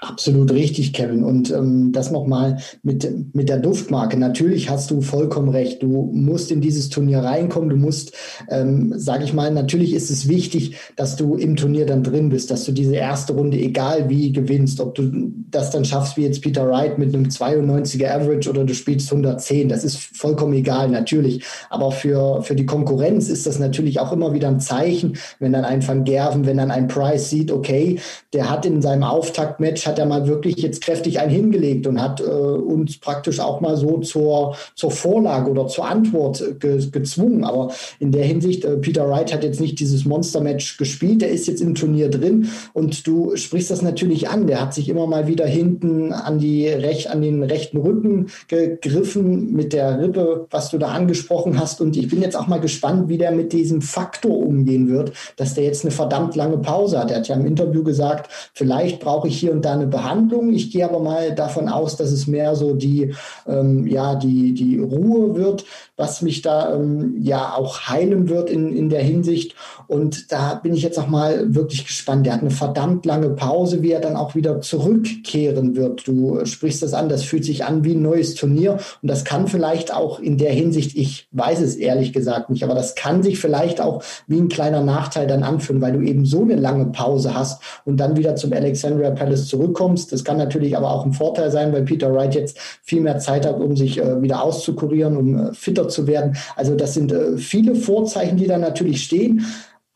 Absolut 0.00 0.52
richtig, 0.52 0.92
Kevin. 0.92 1.24
Und 1.24 1.50
ähm, 1.50 1.90
das 1.90 2.12
nochmal 2.12 2.58
mit, 2.84 3.34
mit 3.34 3.48
der 3.48 3.58
Duftmarke. 3.58 4.16
Natürlich 4.16 4.70
hast 4.70 4.92
du 4.92 5.00
vollkommen 5.00 5.48
recht. 5.48 5.82
Du 5.82 6.10
musst 6.12 6.52
in 6.52 6.60
dieses 6.60 6.88
Turnier 6.88 7.18
reinkommen. 7.18 7.68
Du 7.68 7.74
musst, 7.76 8.12
ähm, 8.48 8.94
sage 8.96 9.24
ich 9.24 9.32
mal, 9.32 9.50
natürlich 9.50 9.94
ist 9.94 10.08
es 10.10 10.28
wichtig, 10.28 10.76
dass 10.94 11.16
du 11.16 11.34
im 11.34 11.56
Turnier 11.56 11.84
dann 11.84 12.04
drin 12.04 12.28
bist, 12.28 12.52
dass 12.52 12.64
du 12.64 12.70
diese 12.70 12.94
erste 12.94 13.32
Runde, 13.32 13.56
egal 13.56 14.08
wie, 14.08 14.30
gewinnst. 14.30 14.80
Ob 14.80 14.94
du 14.94 15.32
das 15.50 15.72
dann 15.72 15.84
schaffst, 15.84 16.16
wie 16.16 16.22
jetzt 16.22 16.42
Peter 16.42 16.68
Wright 16.68 16.96
mit 16.98 17.12
einem 17.12 17.24
92er 17.24 18.08
Average 18.08 18.50
oder 18.50 18.64
du 18.64 18.74
spielst 18.74 19.10
110, 19.10 19.68
das 19.68 19.82
ist 19.82 19.98
vollkommen 20.16 20.52
egal, 20.52 20.90
natürlich. 20.90 21.42
Aber 21.70 21.90
für, 21.90 22.42
für 22.42 22.54
die 22.54 22.66
Konkurrenz 22.66 23.28
ist 23.28 23.46
das 23.46 23.58
natürlich 23.58 23.98
auch 23.98 24.12
immer 24.12 24.32
wieder 24.32 24.46
ein 24.46 24.60
Zeichen, 24.60 25.16
wenn 25.40 25.52
dann 25.52 25.64
ein 25.64 25.86
Van 25.86 26.04
Gerven, 26.04 26.46
wenn 26.46 26.58
dann 26.58 26.70
ein 26.70 26.86
Price 26.86 27.30
sieht, 27.30 27.50
okay, 27.50 27.98
der 28.32 28.48
hat 28.48 28.64
in 28.64 28.80
seinem 28.80 29.02
Auftaktmatch 29.02 29.87
hat 29.88 29.98
er 29.98 30.06
mal 30.06 30.26
wirklich 30.26 30.56
jetzt 30.56 30.82
kräftig 30.82 31.20
einen 31.20 31.30
hingelegt 31.30 31.86
und 31.86 32.00
hat 32.00 32.20
äh, 32.20 32.24
uns 32.24 32.98
praktisch 32.98 33.40
auch 33.40 33.60
mal 33.60 33.76
so 33.76 33.98
zur, 33.98 34.54
zur 34.74 34.90
Vorlage 34.90 35.50
oder 35.50 35.66
zur 35.66 35.88
Antwort 35.88 36.60
ge 36.60 36.78
gezwungen. 36.90 37.44
Aber 37.44 37.72
in 37.98 38.12
der 38.12 38.24
Hinsicht, 38.24 38.64
äh, 38.64 38.76
Peter 38.76 39.08
Wright 39.08 39.32
hat 39.32 39.42
jetzt 39.42 39.60
nicht 39.60 39.80
dieses 39.80 40.04
Monster-Match 40.04 40.76
gespielt, 40.76 41.22
der 41.22 41.30
ist 41.30 41.48
jetzt 41.48 41.60
im 41.60 41.74
Turnier 41.74 42.08
drin 42.10 42.48
und 42.72 43.06
du 43.06 43.36
sprichst 43.36 43.70
das 43.70 43.82
natürlich 43.82 44.28
an. 44.28 44.46
Der 44.46 44.60
hat 44.60 44.74
sich 44.74 44.88
immer 44.88 45.06
mal 45.06 45.26
wieder 45.26 45.46
hinten 45.46 46.12
an, 46.12 46.38
die 46.38 46.68
Rech 46.68 47.10
an 47.10 47.22
den 47.22 47.42
rechten 47.42 47.78
Rücken 47.78 48.28
gegriffen 48.48 49.52
mit 49.52 49.72
der 49.72 50.00
Rippe, 50.00 50.46
was 50.50 50.70
du 50.70 50.78
da 50.78 50.88
angesprochen 50.88 51.58
hast. 51.58 51.80
Und 51.80 51.96
ich 51.96 52.08
bin 52.08 52.22
jetzt 52.22 52.36
auch 52.36 52.46
mal 52.46 52.60
gespannt, 52.60 53.08
wie 53.08 53.18
der 53.18 53.32
mit 53.32 53.52
diesem 53.52 53.80
Faktor 53.82 54.38
umgehen 54.38 54.88
wird, 54.88 55.12
dass 55.36 55.54
der 55.54 55.64
jetzt 55.64 55.84
eine 55.84 55.90
verdammt 55.90 56.36
lange 56.36 56.58
Pause 56.58 56.98
hat. 56.98 57.10
Er 57.10 57.18
hat 57.18 57.28
ja 57.28 57.36
im 57.36 57.46
Interview 57.46 57.82
gesagt, 57.82 58.30
vielleicht 58.54 59.00
brauche 59.00 59.28
ich 59.28 59.38
hier 59.38 59.52
und 59.52 59.64
da 59.64 59.74
eine 59.78 59.86
Behandlung. 59.86 60.52
Ich 60.52 60.70
gehe 60.70 60.84
aber 60.84 61.00
mal 61.00 61.34
davon 61.34 61.68
aus, 61.68 61.96
dass 61.96 62.12
es 62.12 62.26
mehr 62.26 62.54
so 62.54 62.74
die, 62.74 63.14
ähm, 63.46 63.86
ja, 63.86 64.14
die, 64.14 64.54
die 64.54 64.78
Ruhe 64.78 65.34
wird, 65.36 65.64
was 65.96 66.22
mich 66.22 66.42
da 66.42 66.74
ähm, 66.74 67.16
ja 67.20 67.54
auch 67.54 67.88
heilen 67.88 68.28
wird 68.28 68.50
in, 68.50 68.74
in 68.74 68.88
der 68.88 69.02
Hinsicht. 69.02 69.54
Und 69.86 70.32
da 70.32 70.54
bin 70.54 70.74
ich 70.74 70.82
jetzt 70.82 70.98
auch 70.98 71.08
mal 71.08 71.54
wirklich 71.54 71.86
gespannt. 71.86 72.26
Der 72.26 72.34
hat 72.34 72.40
eine 72.40 72.50
verdammt 72.50 73.06
lange 73.06 73.30
Pause, 73.30 73.82
wie 73.82 73.92
er 73.92 74.00
dann 74.00 74.16
auch 74.16 74.34
wieder 74.34 74.60
zurückkehren 74.60 75.76
wird. 75.76 76.06
Du 76.06 76.44
sprichst 76.44 76.82
das 76.82 76.94
an, 76.94 77.08
das 77.08 77.22
fühlt 77.22 77.44
sich 77.44 77.64
an 77.64 77.84
wie 77.84 77.94
ein 77.94 78.02
neues 78.02 78.34
Turnier. 78.34 78.78
Und 79.02 79.08
das 79.08 79.24
kann 79.24 79.48
vielleicht 79.48 79.92
auch 79.92 80.20
in 80.20 80.38
der 80.38 80.52
Hinsicht, 80.52 80.96
ich 80.96 81.28
weiß 81.32 81.60
es 81.60 81.76
ehrlich 81.76 82.12
gesagt 82.12 82.50
nicht, 82.50 82.62
aber 82.64 82.74
das 82.74 82.94
kann 82.94 83.22
sich 83.22 83.38
vielleicht 83.38 83.80
auch 83.80 84.02
wie 84.26 84.38
ein 84.38 84.48
kleiner 84.48 84.82
Nachteil 84.82 85.26
dann 85.26 85.42
anfühlen, 85.42 85.82
weil 85.82 85.92
du 85.92 86.00
eben 86.00 86.24
so 86.24 86.42
eine 86.42 86.56
lange 86.56 86.86
Pause 86.86 87.34
hast 87.34 87.62
und 87.84 87.98
dann 87.98 88.16
wieder 88.16 88.36
zum 88.36 88.52
Alexandria 88.52 89.10
Palace 89.10 89.48
zurück 89.48 89.67
zurückkommst. 89.68 90.12
Das 90.12 90.24
kann 90.24 90.36
natürlich 90.36 90.76
aber 90.76 90.90
auch 90.90 91.04
ein 91.04 91.12
Vorteil 91.12 91.50
sein, 91.50 91.72
weil 91.72 91.82
Peter 91.82 92.12
Wright 92.12 92.34
jetzt 92.34 92.58
viel 92.82 93.00
mehr 93.00 93.18
Zeit 93.18 93.46
hat, 93.46 93.60
um 93.60 93.76
sich 93.76 93.98
äh, 93.98 94.22
wieder 94.22 94.42
auszukurieren, 94.42 95.16
um 95.16 95.38
äh, 95.38 95.54
fitter 95.54 95.88
zu 95.88 96.06
werden. 96.06 96.36
Also 96.56 96.74
das 96.74 96.94
sind 96.94 97.12
äh, 97.12 97.36
viele 97.36 97.74
Vorzeichen, 97.74 98.36
die 98.36 98.46
da 98.46 98.58
natürlich 98.58 99.02
stehen. 99.04 99.44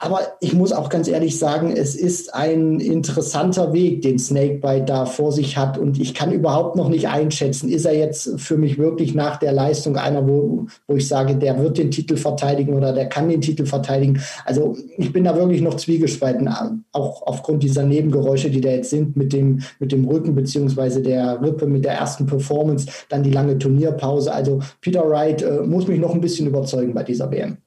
Aber 0.04 0.32
ich 0.40 0.52
muss 0.52 0.73
auch 0.73 0.88
ganz 0.88 1.06
ehrlich 1.06 1.38
sagen, 1.38 1.71
es 1.71 1.94
ist 1.94 2.35
ein 2.35 2.80
interessanter 2.80 3.73
Weg, 3.73 4.02
den 4.02 4.18
Snakebite 4.18 4.82
da 4.85 5.06
vor 5.06 5.30
sich 5.30 5.56
hat. 5.56 5.78
Und 5.78 6.00
ich 6.00 6.12
kann 6.12 6.32
überhaupt 6.32 6.75
noch 6.75 6.88
nicht 6.88 7.06
einschätzen, 7.06 7.68
ist 7.68 7.85
er 7.85 7.94
jetzt 7.94 8.40
für 8.40 8.56
mich 8.56 8.78
wirklich 8.78 9.14
nach 9.14 9.37
der 9.37 9.52
Leistung 9.52 9.97
einer, 9.97 10.26
wo, 10.26 10.66
wo 10.88 10.97
ich 10.97 11.06
sage, 11.06 11.37
der 11.37 11.56
wird 11.62 11.78
den 11.78 11.92
Titel 11.92 12.16
verteidigen 12.16 12.75
oder 12.75 12.92
der 12.92 13.09
kann 13.09 13.28
den 13.28 13.42
Titel 13.42 13.64
verteidigen. 13.64 14.21
Also 14.44 14.76
ich 14.99 15.12
bin 15.12 15.23
da 15.23 15.37
wirklich 15.37 15.62
noch 15.62 15.75
zwiegespalten, 15.75 16.49
auch 16.90 17.23
aufgrund 17.23 17.62
dieser 17.62 17.85
Nebengeräusche, 17.85 18.50
die 18.50 18.61
da 18.61 18.71
jetzt 18.71 18.90
sind 18.90 19.14
mit 19.16 19.32
dem, 19.32 19.61
mit 19.78 19.92
dem 19.92 20.04
Rücken 20.04 20.35
beziehungsweise 20.35 21.00
der 21.00 21.40
Rippe, 21.40 21.68
mit 21.68 21.85
der 21.85 21.92
ersten 21.92 22.26
Performance, 22.26 22.88
dann 23.09 23.23
die 23.23 23.30
lange 23.30 23.56
Turnierpause. 23.56 24.35
Also 24.35 24.59
Peter 24.80 25.09
Wright 25.09 25.42
äh, 25.42 25.61
muss 25.61 25.87
mich 25.87 26.00
noch 26.00 26.12
ein 26.12 26.21
bisschen 26.21 26.49
überzeugen 26.49 26.92
bei 26.92 27.04
dieser 27.04 27.30
WM 27.30 27.59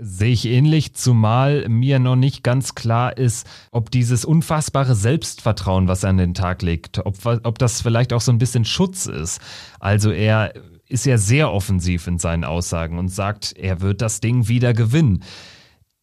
Sehe 0.00 0.32
ich 0.32 0.46
ähnlich, 0.46 0.94
zumal 0.94 1.68
mir 1.68 1.98
noch 1.98 2.16
nicht 2.16 2.42
ganz 2.42 2.74
klar 2.74 3.16
ist, 3.16 3.46
ob 3.70 3.90
dieses 3.90 4.24
unfassbare 4.24 4.94
Selbstvertrauen, 4.94 5.88
was 5.88 6.04
er 6.04 6.10
an 6.10 6.18
den 6.18 6.34
Tag 6.34 6.62
legt, 6.62 6.98
ob, 7.04 7.16
ob 7.24 7.58
das 7.58 7.82
vielleicht 7.82 8.12
auch 8.12 8.20
so 8.20 8.32
ein 8.32 8.38
bisschen 8.38 8.64
Schutz 8.64 9.06
ist. 9.06 9.40
Also 9.80 10.10
er 10.10 10.52
ist 10.88 11.06
ja 11.06 11.18
sehr 11.18 11.52
offensiv 11.52 12.06
in 12.06 12.18
seinen 12.18 12.44
Aussagen 12.44 12.98
und 12.98 13.08
sagt, 13.08 13.54
er 13.56 13.80
wird 13.80 14.00
das 14.00 14.20
Ding 14.20 14.48
wieder 14.48 14.72
gewinnen. 14.72 15.22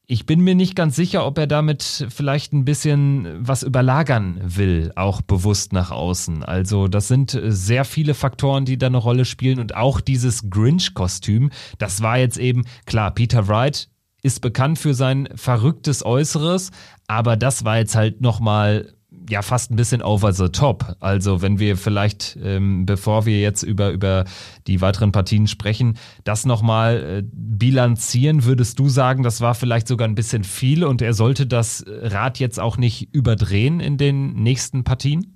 Ich 0.08 0.28
bin 0.28 0.42
mir 0.42 0.54
nicht 0.54 0.76
ganz 0.76 0.96
sicher, 0.96 1.26
ob 1.26 1.40
er 1.40 1.48
damit 1.48 2.06
vielleicht 2.10 2.54
ein 2.54 2.64
bisschen 2.64 3.28
was 3.40 3.64
überlagern 3.64 4.40
will, 4.44 4.92
auch 4.96 5.22
bewusst 5.22 5.74
nach 5.74 5.90
außen. 5.90 6.44
Also 6.44 6.88
das 6.88 7.08
sind 7.08 7.40
sehr 7.44 7.86
viele 7.86 8.14
Faktoren, 8.14 8.66
die 8.66 8.78
da 8.78 8.86
eine 8.86 8.98
Rolle 8.98 9.26
spielen 9.26 9.58
und 9.60 9.76
auch 9.76 10.02
dieses 10.02 10.52
Grinch-Kostüm, 10.52 11.50
das 11.80 12.04
war 12.04 12.20
jetzt 12.20 12.38
eben, 12.38 12.66
klar, 12.86 13.12
Peter 13.16 13.48
Wright 13.48 13.90
ist 14.22 14.42
bekannt 14.42 14.78
für 14.78 14.94
sein 14.94 15.28
verrücktes 15.36 16.06
Äußeres, 16.06 16.70
aber 17.08 17.36
das 17.36 17.66
war 17.66 17.78
jetzt 17.78 17.96
halt 17.96 18.22
nochmal 18.22 18.95
ja 19.30 19.42
fast 19.42 19.72
ein 19.72 19.76
bisschen 19.76 20.02
over 20.02 20.34
the 20.34 20.50
top. 20.50 20.96
Also 21.00 21.42
wenn 21.42 21.60
wir 21.60 21.78
vielleicht, 21.78 22.38
ähm, 22.42 22.86
bevor 22.86 23.26
wir 23.26 23.40
jetzt 23.40 23.64
über, 23.64 23.92
über 23.92 24.26
die 24.68 24.82
weiteren 24.82 25.12
Partien 25.12 25.48
sprechen, 25.48 25.98
das 26.24 26.46
nochmal 26.46 27.04
äh, 27.04 27.24
bilanzieren, 27.32 28.46
würdest 28.46 28.80
du 28.80 28.90
sagen, 28.90 29.24
das 29.24 29.42
war 29.42 29.56
vielleicht 29.56 29.88
sogar 29.88 30.08
ein 30.08 30.16
bisschen 30.16 30.44
viel 30.44 30.84
und 30.84 31.02
er 31.02 31.14
sollte 31.14 31.48
das 31.48 31.84
Rad 31.88 32.40
jetzt 32.40 32.60
auch 32.60 32.78
nicht 32.78 33.14
überdrehen 33.14 33.80
in 33.80 33.98
den 33.98 34.34
nächsten 34.34 34.84
Partien? 34.84 35.36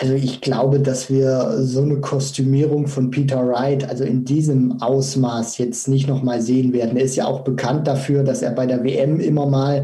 Also 0.00 0.14
ich 0.14 0.40
glaube, 0.40 0.78
dass 0.78 1.10
wir 1.10 1.56
so 1.64 1.82
eine 1.82 2.00
Kostümierung 2.00 2.86
von 2.86 3.10
Peter 3.10 3.44
Wright, 3.44 3.88
also 3.88 4.04
in 4.04 4.24
diesem 4.24 4.80
Ausmaß 4.80 5.58
jetzt 5.58 5.88
nicht 5.88 6.06
nochmal 6.06 6.40
sehen 6.40 6.72
werden. 6.72 6.96
Er 6.96 7.02
ist 7.02 7.16
ja 7.16 7.26
auch 7.26 7.40
bekannt 7.40 7.88
dafür, 7.88 8.22
dass 8.22 8.42
er 8.42 8.52
bei 8.52 8.66
der 8.66 8.84
WM 8.84 9.18
immer 9.18 9.46
mal 9.46 9.82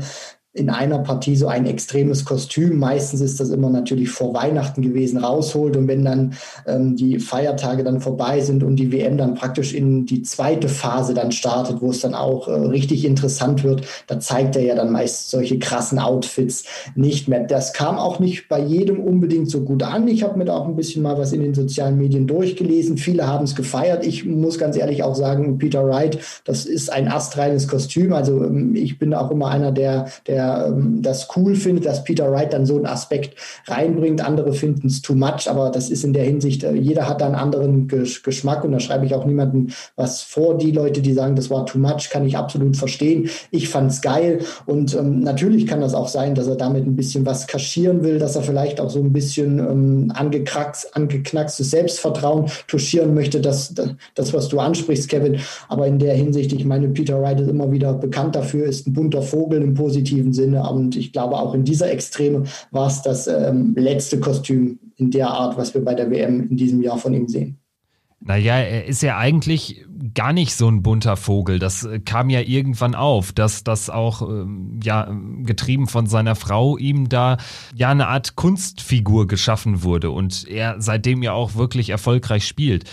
in 0.55 0.71
einer 0.71 1.01
Partie 1.01 1.35
so 1.35 1.49
ein 1.49 1.67
extremes 1.67 2.25
Kostüm, 2.25 2.79
meistens 2.79 3.21
ist 3.21 3.41
das 3.41 3.51
immer 3.51 3.71
natürlich 3.71 4.11
vor 4.11 4.35
Weihnachten 4.35 4.83
gewesen, 4.83 5.19
rausholt 5.19 5.77
und 5.77 5.89
wenn 5.89 6.05
dann 6.05 6.35
ähm, 6.69 6.95
die 6.95 7.19
Feiertage 7.19 7.83
dann 7.83 8.01
vorbei 8.01 8.41
sind 8.41 8.63
und 8.63 8.77
die 8.77 8.93
WM 8.93 9.19
dann 9.19 9.35
praktisch 9.35 9.75
in 9.75 10.07
die 10.07 10.23
zweite 10.23 10.69
Phase 10.69 11.13
dann 11.13 11.33
startet, 11.33 11.83
wo 11.83 11.91
es 11.91 12.01
dann 12.01 12.15
auch 12.15 12.47
äh, 12.47 12.53
richtig 12.53 13.05
interessant 13.05 13.65
wird, 13.65 13.83
da 14.07 14.21
zeigt 14.21 14.55
er 14.55 14.63
ja 14.63 14.77
dann 14.77 14.93
meist 14.93 15.29
solche 15.31 15.59
krassen 15.59 15.99
Outfits 15.99 16.65
nicht 16.95 17.27
mehr. 17.27 17.41
Das 17.41 17.73
kam 17.73 17.99
auch 17.99 18.21
nicht 18.21 18.49
bei 18.49 18.61
jedem 18.61 19.01
unbedingt 19.01 19.51
so 19.51 19.63
gut 19.63 19.83
an. 19.83 20.07
Ich 20.07 20.23
habe 20.23 20.39
mir 20.39 20.45
da 20.45 20.57
auch 20.57 20.69
ein 20.69 20.77
bisschen 20.77 21.03
mal 21.03 21.19
was 21.19 21.33
in 21.33 21.43
den 21.43 21.55
sozialen 21.55 21.99
Medien 21.99 22.29
durchgelesen. 22.29 22.97
Viele 22.97 23.27
haben 23.27 23.45
es 23.45 23.57
gefeiert. 23.57 24.07
Ich 24.07 24.25
muss 24.25 24.57
ganz 24.57 24.77
ehrlich 24.77 25.03
auch 25.03 25.17
sagen, 25.17 25.59
Peter 25.59 25.85
Wright, 25.85 26.21
das 26.45 26.65
ist 26.65 26.93
ein 26.93 27.09
astreines 27.09 27.67
Kostüm. 27.67 28.13
Also 28.13 28.45
ähm, 28.45 28.77
ich 28.77 29.01
bin 29.01 29.15
auch 29.15 29.33
immer 29.33 29.49
einer, 29.49 29.73
der, 29.73 30.07
der 30.29 30.44
der 30.45 30.67
ähm, 30.67 31.03
das 31.03 31.29
cool 31.37 31.55
findet, 31.55 31.87
dass 31.87 32.05
Peter 32.05 32.31
Wright 32.31 32.53
dann 32.53 32.67
so 32.67 32.77
einen 32.77 32.87
Aspekt 32.87 33.37
reinbringt. 33.67 34.25
Andere 34.25 34.53
finden 34.53 34.89
es 34.89 35.03
too 35.03 35.15
much, 35.15 35.49
aber 35.49 35.71
das 35.71 35.91
ist 35.91 36.05
in 36.05 36.13
der 36.13 36.25
Hinsicht, 36.25 36.65
äh, 36.65 36.75
jeder 36.75 37.09
hat 37.09 37.21
da 37.21 37.27
einen 37.27 37.35
anderen 37.35 37.89
Gesch 37.89 38.23
Geschmack 38.23 38.65
und 38.65 38.73
da 38.73 38.81
schreibe 38.81 39.07
ich 39.07 39.15
auch 39.15 39.25
niemandem 39.25 39.69
was 39.97 40.23
vor. 40.23 40.57
Die 40.59 40.73
Leute, 40.73 41.01
die 41.01 41.13
sagen, 41.13 41.37
das 41.37 41.51
war 41.51 41.67
too 41.67 41.79
much, 41.79 42.11
kann 42.11 42.27
ich 42.27 42.37
absolut 42.37 42.77
verstehen. 42.77 43.29
Ich 43.51 43.69
fand 43.69 43.91
es 43.91 44.01
geil 44.01 44.41
und 44.67 44.95
ähm, 44.95 45.21
natürlich 45.21 45.67
kann 45.67 45.81
das 45.81 45.95
auch 45.95 46.09
sein, 46.09 46.35
dass 46.35 46.47
er 46.47 46.57
damit 46.57 46.87
ein 46.87 46.97
bisschen 46.97 47.27
was 47.27 47.47
kaschieren 47.47 48.03
will, 48.03 48.19
dass 48.19 48.37
er 48.37 48.43
vielleicht 48.43 48.81
auch 48.81 48.91
so 48.91 49.01
ein 49.01 49.13
bisschen 49.13 49.59
ähm, 49.59 50.13
angeknackstes 50.15 51.71
Selbstvertrauen 51.71 52.47
touchieren 52.67 53.15
möchte, 53.15 53.41
dass 53.41 53.75
das, 54.15 54.33
was 54.33 54.49
du 54.49 54.59
ansprichst, 54.61 55.09
Kevin. 55.09 55.39
Aber 55.69 55.87
in 55.87 55.99
der 55.99 56.15
Hinsicht, 56.15 56.53
ich 56.53 56.65
meine, 56.65 56.89
Peter 56.89 57.21
Wright 57.21 57.41
ist 57.41 57.49
immer 57.49 57.71
wieder 57.71 57.93
bekannt 57.95 58.37
dafür, 58.37 58.67
ist 58.67 58.87
ein 58.87 58.93
bunter 58.93 59.23
Vogel 59.23 59.63
im 59.63 59.75
positiven 59.75 60.33
Sinne. 60.35 60.69
Und 60.69 60.97
ich 60.97 61.13
glaube, 61.13 61.37
auch 61.37 61.55
in 61.55 61.65
dieser 61.65 61.91
Extreme 61.91 62.45
war 62.71 62.89
es 62.89 63.01
das 63.01 63.27
ähm, 63.27 63.75
letzte 63.77 64.21
Kostüm 64.21 64.79
in 64.97 65.11
der 65.11 65.29
Art, 65.29 65.57
was 65.57 65.73
wir 65.73 65.85
bei 65.85 65.95
der 65.95 66.11
WM 66.11 66.49
in 66.51 66.57
diesem 66.57 66.83
Jahr 66.83 66.99
von 66.99 67.15
ihm 67.15 67.29
sehen. 67.29 67.59
Naja, 68.27 68.57
er 68.57 68.87
ist 68.87 69.03
ja 69.03 69.19
eigentlich 69.19 69.85
gar 70.15 70.33
nicht 70.33 70.55
so 70.55 70.67
ein 70.69 70.83
bunter 70.83 71.17
Vogel. 71.17 71.59
Das 71.59 71.85
äh, 71.85 72.01
kam 72.01 72.31
ja 72.31 72.41
irgendwann 72.41 72.95
auf, 72.95 73.33
dass 73.33 73.65
das 73.65 73.91
auch, 73.91 74.23
ähm, 74.23 74.81
ja, 74.83 75.15
getrieben 75.43 75.87
von 75.87 76.07
seiner 76.07 76.35
Frau 76.35 76.79
ihm 76.79 77.09
da 77.09 77.37
ja 77.75 77.91
eine 77.91 78.09
Art 78.09 78.35
Kunstfigur 78.35 79.27
geschaffen 79.27 79.83
wurde 79.83 80.11
und 80.11 80.49
er 80.49 80.81
seitdem 80.81 81.23
ja 81.23 81.33
auch 81.33 81.55
wirklich 81.55 81.91
erfolgreich 81.91 82.47
spielt. 82.47 82.85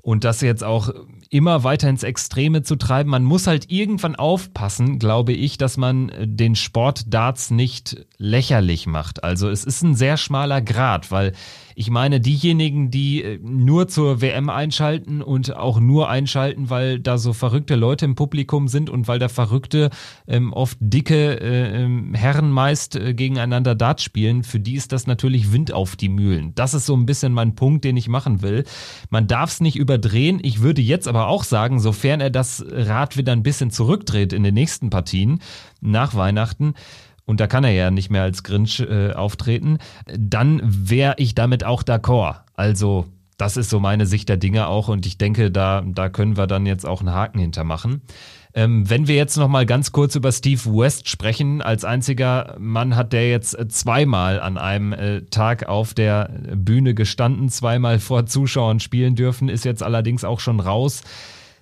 Und 0.00 0.24
das 0.24 0.40
jetzt 0.40 0.64
auch 0.64 0.90
immer 1.30 1.64
weiter 1.64 1.88
ins 1.88 2.02
Extreme 2.02 2.62
zu 2.62 2.76
treiben. 2.76 3.10
Man 3.10 3.24
muss 3.24 3.46
halt 3.46 3.70
irgendwann 3.70 4.16
aufpassen, 4.16 4.98
glaube 4.98 5.32
ich, 5.32 5.58
dass 5.58 5.76
man 5.76 6.08
äh, 6.08 6.26
den 6.26 6.54
Sport 6.54 7.12
Darts 7.12 7.50
nicht 7.50 8.06
lächerlich 8.18 8.86
macht. 8.86 9.24
Also 9.24 9.48
es 9.48 9.64
ist 9.64 9.82
ein 9.82 9.94
sehr 9.94 10.16
schmaler 10.16 10.60
Grad, 10.60 11.10
weil 11.10 11.32
ich 11.80 11.90
meine, 11.90 12.20
diejenigen, 12.20 12.90
die 12.90 13.22
äh, 13.22 13.38
nur 13.40 13.86
zur 13.86 14.20
WM 14.20 14.50
einschalten 14.50 15.22
und 15.22 15.54
auch 15.54 15.78
nur 15.78 16.08
einschalten, 16.08 16.70
weil 16.70 16.98
da 16.98 17.18
so 17.18 17.32
verrückte 17.32 17.76
Leute 17.76 18.04
im 18.04 18.16
Publikum 18.16 18.66
sind 18.66 18.90
und 18.90 19.06
weil 19.06 19.20
da 19.20 19.28
verrückte, 19.28 19.90
ähm, 20.26 20.52
oft 20.52 20.76
dicke 20.80 21.40
äh, 21.40 21.84
ähm, 21.84 22.14
Herren 22.14 22.50
meist 22.50 22.96
äh, 22.96 23.14
gegeneinander 23.14 23.76
Dart 23.76 24.00
spielen, 24.00 24.42
für 24.42 24.58
die 24.58 24.74
ist 24.74 24.90
das 24.90 25.06
natürlich 25.06 25.52
Wind 25.52 25.72
auf 25.72 25.94
die 25.94 26.08
Mühlen. 26.08 26.52
Das 26.56 26.74
ist 26.74 26.86
so 26.86 26.96
ein 26.96 27.06
bisschen 27.06 27.32
mein 27.32 27.54
Punkt, 27.54 27.84
den 27.84 27.96
ich 27.96 28.08
machen 28.08 28.42
will. 28.42 28.64
Man 29.10 29.28
darf 29.28 29.50
es 29.50 29.60
nicht 29.60 29.76
überdrehen. 29.76 30.40
Ich 30.42 30.60
würde 30.60 30.82
jetzt 30.82 31.06
aber 31.06 31.17
auch 31.26 31.44
sagen, 31.44 31.80
sofern 31.80 32.20
er 32.20 32.30
das 32.30 32.64
Rad 32.70 33.16
wieder 33.16 33.32
ein 33.32 33.42
bisschen 33.42 33.70
zurückdreht 33.70 34.32
in 34.32 34.44
den 34.44 34.54
nächsten 34.54 34.90
Partien 34.90 35.40
nach 35.80 36.14
Weihnachten, 36.14 36.74
und 37.24 37.40
da 37.40 37.46
kann 37.46 37.62
er 37.62 37.72
ja 37.72 37.90
nicht 37.90 38.08
mehr 38.08 38.22
als 38.22 38.42
Grinch 38.42 38.80
äh, 38.80 39.12
auftreten, 39.12 39.78
dann 40.06 40.62
wäre 40.64 41.16
ich 41.18 41.34
damit 41.34 41.62
auch 41.62 41.82
d'accord. 41.82 42.36
Also 42.54 43.04
das 43.38 43.56
ist 43.56 43.70
so 43.70 43.80
meine 43.80 44.04
Sicht 44.04 44.28
der 44.28 44.36
Dinge 44.36 44.66
auch 44.66 44.88
und 44.88 45.06
ich 45.06 45.16
denke, 45.16 45.50
da, 45.50 45.82
da 45.86 46.08
können 46.08 46.36
wir 46.36 46.46
dann 46.46 46.66
jetzt 46.66 46.84
auch 46.84 47.00
einen 47.00 47.14
Haken 47.14 47.38
hintermachen. 47.38 48.02
Ähm, 48.52 48.90
wenn 48.90 49.06
wir 49.06 49.14
jetzt 49.14 49.36
noch 49.36 49.46
mal 49.46 49.64
ganz 49.64 49.92
kurz 49.92 50.16
über 50.16 50.32
Steve 50.32 50.64
West 50.64 51.08
sprechen, 51.08 51.62
als 51.62 51.84
einziger 51.84 52.56
Mann 52.58 52.96
hat 52.96 53.12
der 53.12 53.30
jetzt 53.30 53.56
zweimal 53.70 54.40
an 54.40 54.58
einem 54.58 54.92
äh, 54.92 55.22
Tag 55.26 55.68
auf 55.68 55.94
der 55.94 56.30
Bühne 56.56 56.94
gestanden, 56.94 57.48
zweimal 57.48 58.00
vor 58.00 58.26
Zuschauern 58.26 58.80
spielen 58.80 59.14
dürfen, 59.14 59.48
ist 59.48 59.64
jetzt 59.64 59.84
allerdings 59.84 60.24
auch 60.24 60.40
schon 60.40 60.58
raus. 60.58 61.02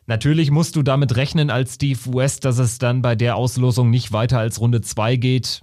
Natürlich 0.06 0.50
musst 0.50 0.76
du 0.76 0.82
damit 0.82 1.16
rechnen 1.16 1.50
als 1.50 1.74
Steve 1.74 1.98
West, 2.06 2.46
dass 2.46 2.58
es 2.58 2.78
dann 2.78 3.02
bei 3.02 3.16
der 3.16 3.36
Auslosung 3.36 3.90
nicht 3.90 4.12
weiter 4.12 4.38
als 4.38 4.60
Runde 4.60 4.80
2 4.80 5.16
geht. 5.16 5.60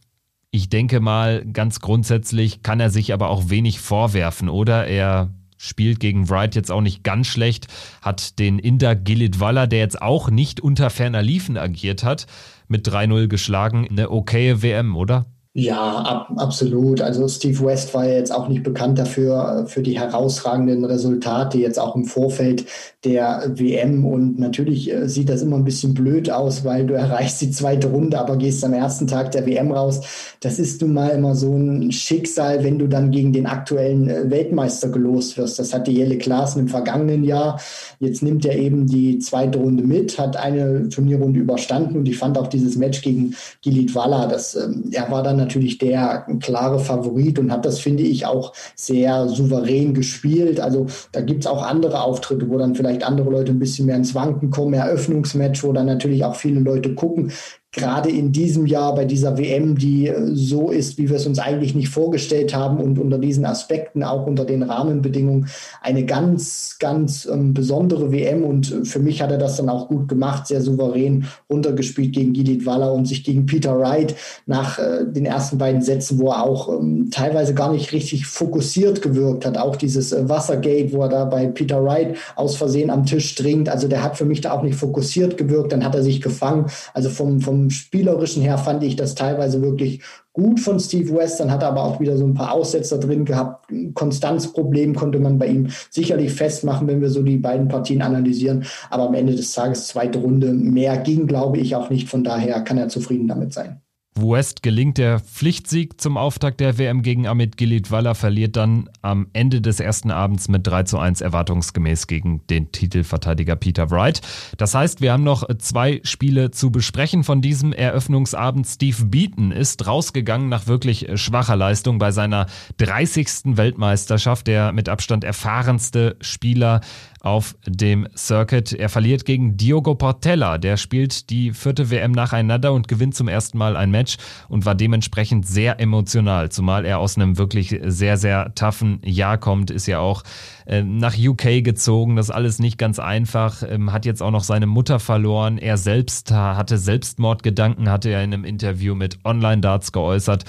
Ich 0.51 0.70
denke 0.70 1.00
mal, 1.00 1.43
ganz 1.46 1.79
grundsätzlich 1.79 2.62
kann 2.62 2.79
er 2.79 2.91
sich 2.91 3.13
aber 3.13 3.29
auch 3.29 3.50
wenig 3.50 3.79
vorwerfen, 3.79 4.50
oder? 4.50 4.86
Er 4.86 5.34
spielt 5.63 6.00
gegen 6.00 6.29
Wright 6.29 6.55
jetzt 6.55 6.72
auch 6.72 6.82
nicht 6.82 7.03
ganz 7.03 7.27
schlecht, 7.27 7.67
hat 8.01 8.38
den 8.39 8.60
Inder 8.60 8.96
Gilid 8.96 9.39
Waller, 9.39 9.67
der 9.67 9.79
jetzt 9.79 10.01
auch 10.01 10.29
nicht 10.29 10.60
unter 10.60 10.89
ferner 10.89 11.22
Liefen 11.22 11.58
agiert 11.58 12.03
hat, 12.03 12.27
mit 12.67 12.88
3-0 12.88 13.27
geschlagen. 13.27 13.88
Eine 13.89 14.12
okaye 14.12 14.62
WM, 14.62 14.96
oder? 14.96 15.25
Ja, 15.55 15.77
ab, 15.77 16.31
absolut. 16.38 17.00
Also 17.00 17.27
Steve 17.27 17.63
West 17.63 17.93
war 17.93 18.07
ja 18.07 18.15
jetzt 18.15 18.31
auch 18.31 18.48
nicht 18.48 18.63
bekannt 18.63 18.98
dafür, 18.98 19.65
für 19.67 19.83
die 19.83 20.00
herausragenden 20.00 20.83
Resultate, 20.83 21.60
jetzt 21.60 21.79
auch 21.79 21.95
im 21.95 22.05
Vorfeld 22.05 22.65
der 23.03 23.51
WM. 23.53 24.03
Und 24.03 24.39
natürlich 24.39 24.91
äh, 24.91 25.07
sieht 25.07 25.29
das 25.29 25.43
immer 25.43 25.57
ein 25.57 25.63
bisschen 25.63 25.93
blöd 25.93 26.31
aus, 26.31 26.65
weil 26.65 26.88
du 26.88 26.93
erreichst 26.95 27.39
die 27.41 27.51
zweite 27.51 27.89
Runde, 27.89 28.19
aber 28.19 28.38
gehst 28.38 28.65
am 28.65 28.74
ersten 28.74 29.05
Tag 29.05 29.29
der 29.31 29.45
WM 29.45 29.72
raus. 29.72 30.01
Das 30.39 30.57
ist 30.57 30.81
nun 30.81 30.93
mal 30.93 31.10
immer 31.10 31.36
so 31.36 31.53
ein 31.55 31.91
Schicksal, 31.91 32.63
wenn 32.63 32.79
du 32.79 32.88
dann 32.88 33.12
gegen 33.12 33.31
den 33.31 33.45
aktuellen 33.45 34.10
äh, 34.10 34.31
Weltmeister 34.31 34.89
gelost 34.89 35.38
wirst. 35.38 35.60
Das 35.60 35.72
hatte 35.72 35.91
Jelle 35.91 36.17
Klaassen 36.17 36.62
im 36.62 36.67
vergangenen 36.67 37.24
Jahr. 37.24 37.62
Jetzt 38.00 38.24
nimmt 38.24 38.43
er 38.45 38.57
eben 38.57 38.88
die 38.88 39.19
zweite 39.19 39.60
Runde 39.60 39.83
mit, 39.83 40.17
hat 40.17 40.36
eine 40.36 40.89
Turnierrunde 40.89 41.39
überstanden 41.39 41.95
und 41.95 42.07
ich 42.07 42.17
fand 42.17 42.39
auch 42.39 42.48
dieses 42.48 42.75
Match 42.75 43.03
gegen 43.03 43.36
Gilit 43.62 43.93
Walla, 43.93 44.25
das, 44.25 44.55
ähm, 44.55 44.86
er 44.91 45.12
war 45.12 45.22
dann 45.22 45.42
natürlich 45.43 45.77
der 45.77 46.25
klare 46.39 46.79
Favorit 46.79 47.39
und 47.39 47.51
hat 47.51 47.65
das, 47.65 47.79
finde 47.79 48.03
ich, 48.03 48.25
auch 48.25 48.53
sehr 48.75 49.27
souverän 49.27 49.93
gespielt. 49.93 50.59
Also 50.59 50.88
da 51.12 51.21
gibt 51.21 51.41
es 51.41 51.47
auch 51.47 51.63
andere 51.63 52.01
Auftritte, 52.01 52.50
wo 52.50 52.57
dann 52.57 52.75
vielleicht 52.75 53.03
andere 53.03 53.29
Leute 53.29 53.51
ein 53.51 53.59
bisschen 53.59 53.85
mehr 53.85 53.95
ins 53.95 54.15
Wanken 54.15 54.50
kommen, 54.50 54.73
Eröffnungsmatch, 54.73 55.63
wo 55.63 55.73
dann 55.73 55.85
natürlich 55.85 56.23
auch 56.25 56.35
viele 56.35 56.59
Leute 56.59 56.95
gucken 56.95 57.31
gerade 57.74 58.10
in 58.10 58.32
diesem 58.32 58.68
Jahr 58.68 58.94
bei 58.94 59.03
dieser 59.03 59.38
WM, 59.38 59.75
die 59.75 60.12
so 60.32 60.70
ist, 60.70 60.98
wie 61.00 61.10
wir 61.10 61.18
es 61.18 61.25
uns 61.25 61.39
eigentlich 61.39 61.74
nicht 61.74 61.89
vorgestellt 61.89 62.56
haben 62.56 62.77
und 62.77 63.00
unter 63.00 63.18
diesen 63.18 63.46
Aspekten, 63.46 64.03
auch 64.03 64.27
unter 64.27 64.46
den 64.46 64.62
Rahmenbedingungen, 64.62 65.48
eine 65.82 66.06
ganz, 66.06 66.77
ganz 66.80 67.25
ähm, 67.25 67.53
besondere 67.53 68.12
WM. 68.12 68.44
Und 68.44 68.82
für 68.84 69.00
mich 69.00 69.22
hat 69.22 69.32
er 69.32 69.39
das 69.39 69.58
dann 69.58 69.70
auch 69.70 69.88
gut 69.88 70.08
gemacht, 70.08 70.48
sehr 70.48 70.62
souverän 70.62 71.25
runtergespielt 71.50 72.13
gegen 72.13 72.34
Gidit 72.34 72.65
Waller 72.68 72.94
und 72.94 73.08
sich 73.08 73.24
gegen 73.24 73.48
Peter 73.48 73.77
Wright 73.80 74.15
nach 74.46 74.77
äh, 74.77 75.06
den 75.06 75.25
ersten 75.25 75.58
beiden 75.58 75.82
Sätzen, 75.82 76.20
wo 76.20 76.30
er 76.30 76.44
auch 76.44 76.70
ähm, 76.70 77.10
teilweise 77.10 77.56
gar 77.56 77.72
nicht 77.72 77.92
richtig 77.92 78.27
fokussiert 78.27 79.01
gewirkt 79.01 79.48
hat. 79.48 79.58
Auch 79.58 79.75
dieses 79.75 80.12
äh, 80.12 80.30
Wassergate, 80.30 80.94
wo 80.94 81.01
er 81.01 81.10
da 81.10 81.25
bei 81.25 81.48
Peter 81.48 81.84
Wright 81.84 82.18
aus 82.36 82.56
Versehen 82.56 82.92
am 82.92 83.06
Tisch 83.08 83.34
trinkt. 83.34 83.68
Also 83.68 83.88
der 83.88 84.03
hat 84.03 84.15
für 84.15 84.25
mich 84.25 84.42
da 84.42 84.51
auch 84.51 84.62
nicht 84.62 84.75
fokussiert 84.75 85.38
gewirkt. 85.38 85.72
Dann 85.72 85.84
hat 85.84 85.96
er 85.96 86.03
sich 86.03 86.22
gefangen. 86.22 86.68
Also 86.94 87.10
vom, 87.10 87.42
vom 87.42 87.62
Spielerischen 87.70 88.41
her 88.41 88.58
fand 88.58 88.84
ich 88.84 88.96
das 88.96 89.15
teilweise 89.15 89.62
wirklich 89.62 90.01
gut 90.34 90.60
von 90.60 90.79
Steve 90.79 91.15
West. 91.15 91.39
Dann 91.39 91.51
hat 91.51 91.62
er 91.62 91.70
aber 91.70 91.84
auch 91.84 92.00
wieder 92.00 92.17
so 92.17 92.25
ein 92.25 92.34
paar 92.34 92.51
Aussetzer 92.51 92.98
drin 92.98 93.25
gehabt. 93.25 93.72
Konstanzproblem 93.93 94.96
konnte 94.96 95.20
man 95.20 95.38
bei 95.38 95.48
ihm 95.48 95.70
sicherlich 95.89 96.34
festmachen, 96.34 96.88
wenn 96.88 97.01
wir 97.01 97.10
so 97.10 97.22
die 97.22 97.38
beiden 97.38 97.67
Partien 97.67 98.01
analysieren. 98.01 98.65
Aber 98.89 99.08
am 99.08 99.13
Ende 99.13 99.36
des 99.36 99.53
Tages 99.53 99.88
zweite 99.88 100.20
Runde. 100.20 100.53
Mehr 100.53 100.98
ging, 100.98 101.27
glaube 101.27 101.60
ich, 101.60 101.75
auch 101.75 101.89
nicht. 101.89 102.10
Von 102.10 102.24
daher 102.24 102.62
kann 102.62 102.77
er 102.77 102.89
zufrieden 102.89 103.27
damit 103.27 103.53
sein. 103.53 103.82
West 104.15 104.63
gelingt 104.63 104.98
der 104.98 105.20
Pflichtsieg 105.20 106.00
zum 106.00 106.17
Auftakt 106.17 106.60
der 106.60 106.77
WM 106.77 107.01
gegen 107.01 107.27
Amit 107.27 107.58
Gilitwala, 107.58 108.13
verliert 108.13 108.55
dann 108.55 108.89
am 109.01 109.27
Ende 109.34 109.62
des 109.62 109.79
ersten 109.79 110.12
Abends 110.12 110.48
mit 110.48 110.65
3 110.67 110.84
zu 110.84 111.00
1 111.00 111.22
erwartungsgemäß 111.22 112.08
gegen 112.08 112.46
den 112.48 112.72
Titelverteidiger 112.72 113.55
Peter 113.55 113.89
Wright. 113.89 114.22
Das 114.58 114.75
heißt, 114.75 115.01
wir 115.01 115.13
haben 115.13 115.24
noch 115.24 115.48
zwei 115.58 116.00
Spiele 116.03 116.51
zu 116.51 116.72
besprechen 116.72 117.24
von 117.24 117.41
diesem 117.41 117.74
Eröffnungsabend. 117.74 118.67
Steve 118.67 119.05
Beaton 119.05 119.51
ist 119.51 119.88
rausgegangen 119.88 120.50
nach 120.50 120.67
wirklich 120.67 121.08
schwacher 121.15 121.55
Leistung 121.55 121.98
bei 121.98 122.12
seiner 122.12 122.46
30. 122.77 123.58
Weltmeisterschaft, 123.58 124.48
der 124.48 124.72
mit 124.74 124.89
Abstand 124.89 125.24
erfahrenste 125.24 126.17
Spieler 126.22 126.82
auf 127.24 127.56
dem 127.65 128.08
Circuit. 128.15 128.74
Er 128.74 128.89
verliert 128.89 129.24
gegen 129.24 129.56
Diogo 129.56 129.96
Portella. 129.96 130.58
Der 130.58 130.75
spielt 130.75 131.30
die 131.30 131.51
vierte 131.51 131.89
WM 131.89 132.12
nacheinander 132.12 132.74
und 132.74 132.89
gewinnt 132.89 133.15
zum 133.15 133.30
ersten 133.30 133.58
Mal 133.58 133.77
ein 133.77 133.92
Match 133.92 134.18
und 134.50 134.65
war 134.65 134.75
dementsprechend 134.75 135.48
sehr 135.48 135.80
emotional, 135.80 136.51
zumal 136.51 136.86
er 136.86 137.00
aus 137.00 137.15
einem 137.15 137.38
wirklich 137.38 137.80
sehr, 137.86 138.18
sehr 138.18 138.53
toughen 138.56 139.00
Jahr 139.06 139.38
kommt, 139.38 139.72
ist 139.72 139.88
ja 139.88 140.00
auch 140.00 140.24
äh, 140.65 140.84
nach 140.84 141.15
UK 141.18 141.63
gezogen. 141.63 142.18
Das 142.18 142.30
alles 142.30 142.60
nicht 142.60 142.77
ganz 142.77 143.00
einfach. 143.00 143.63
Ähm, 143.68 143.94
hat 143.94 144.06
jetzt 144.06 144.22
auch 144.22 144.32
noch 144.32 144.44
seine 144.44 144.68
Mutter 144.68 145.00
verloren. 145.00 145.58
Er 145.58 145.77
selbst 145.77 146.30
hatte 146.32 146.77
Selbstmordgedanken, 146.77 147.89
hatte 147.89 148.10
er 148.10 148.22
in 148.22 148.34
einem 148.34 148.44
Interview 148.44 148.96
mit 148.96 149.20
Online 149.24 149.62
Darts 149.62 149.94
geäußert. 149.94 150.44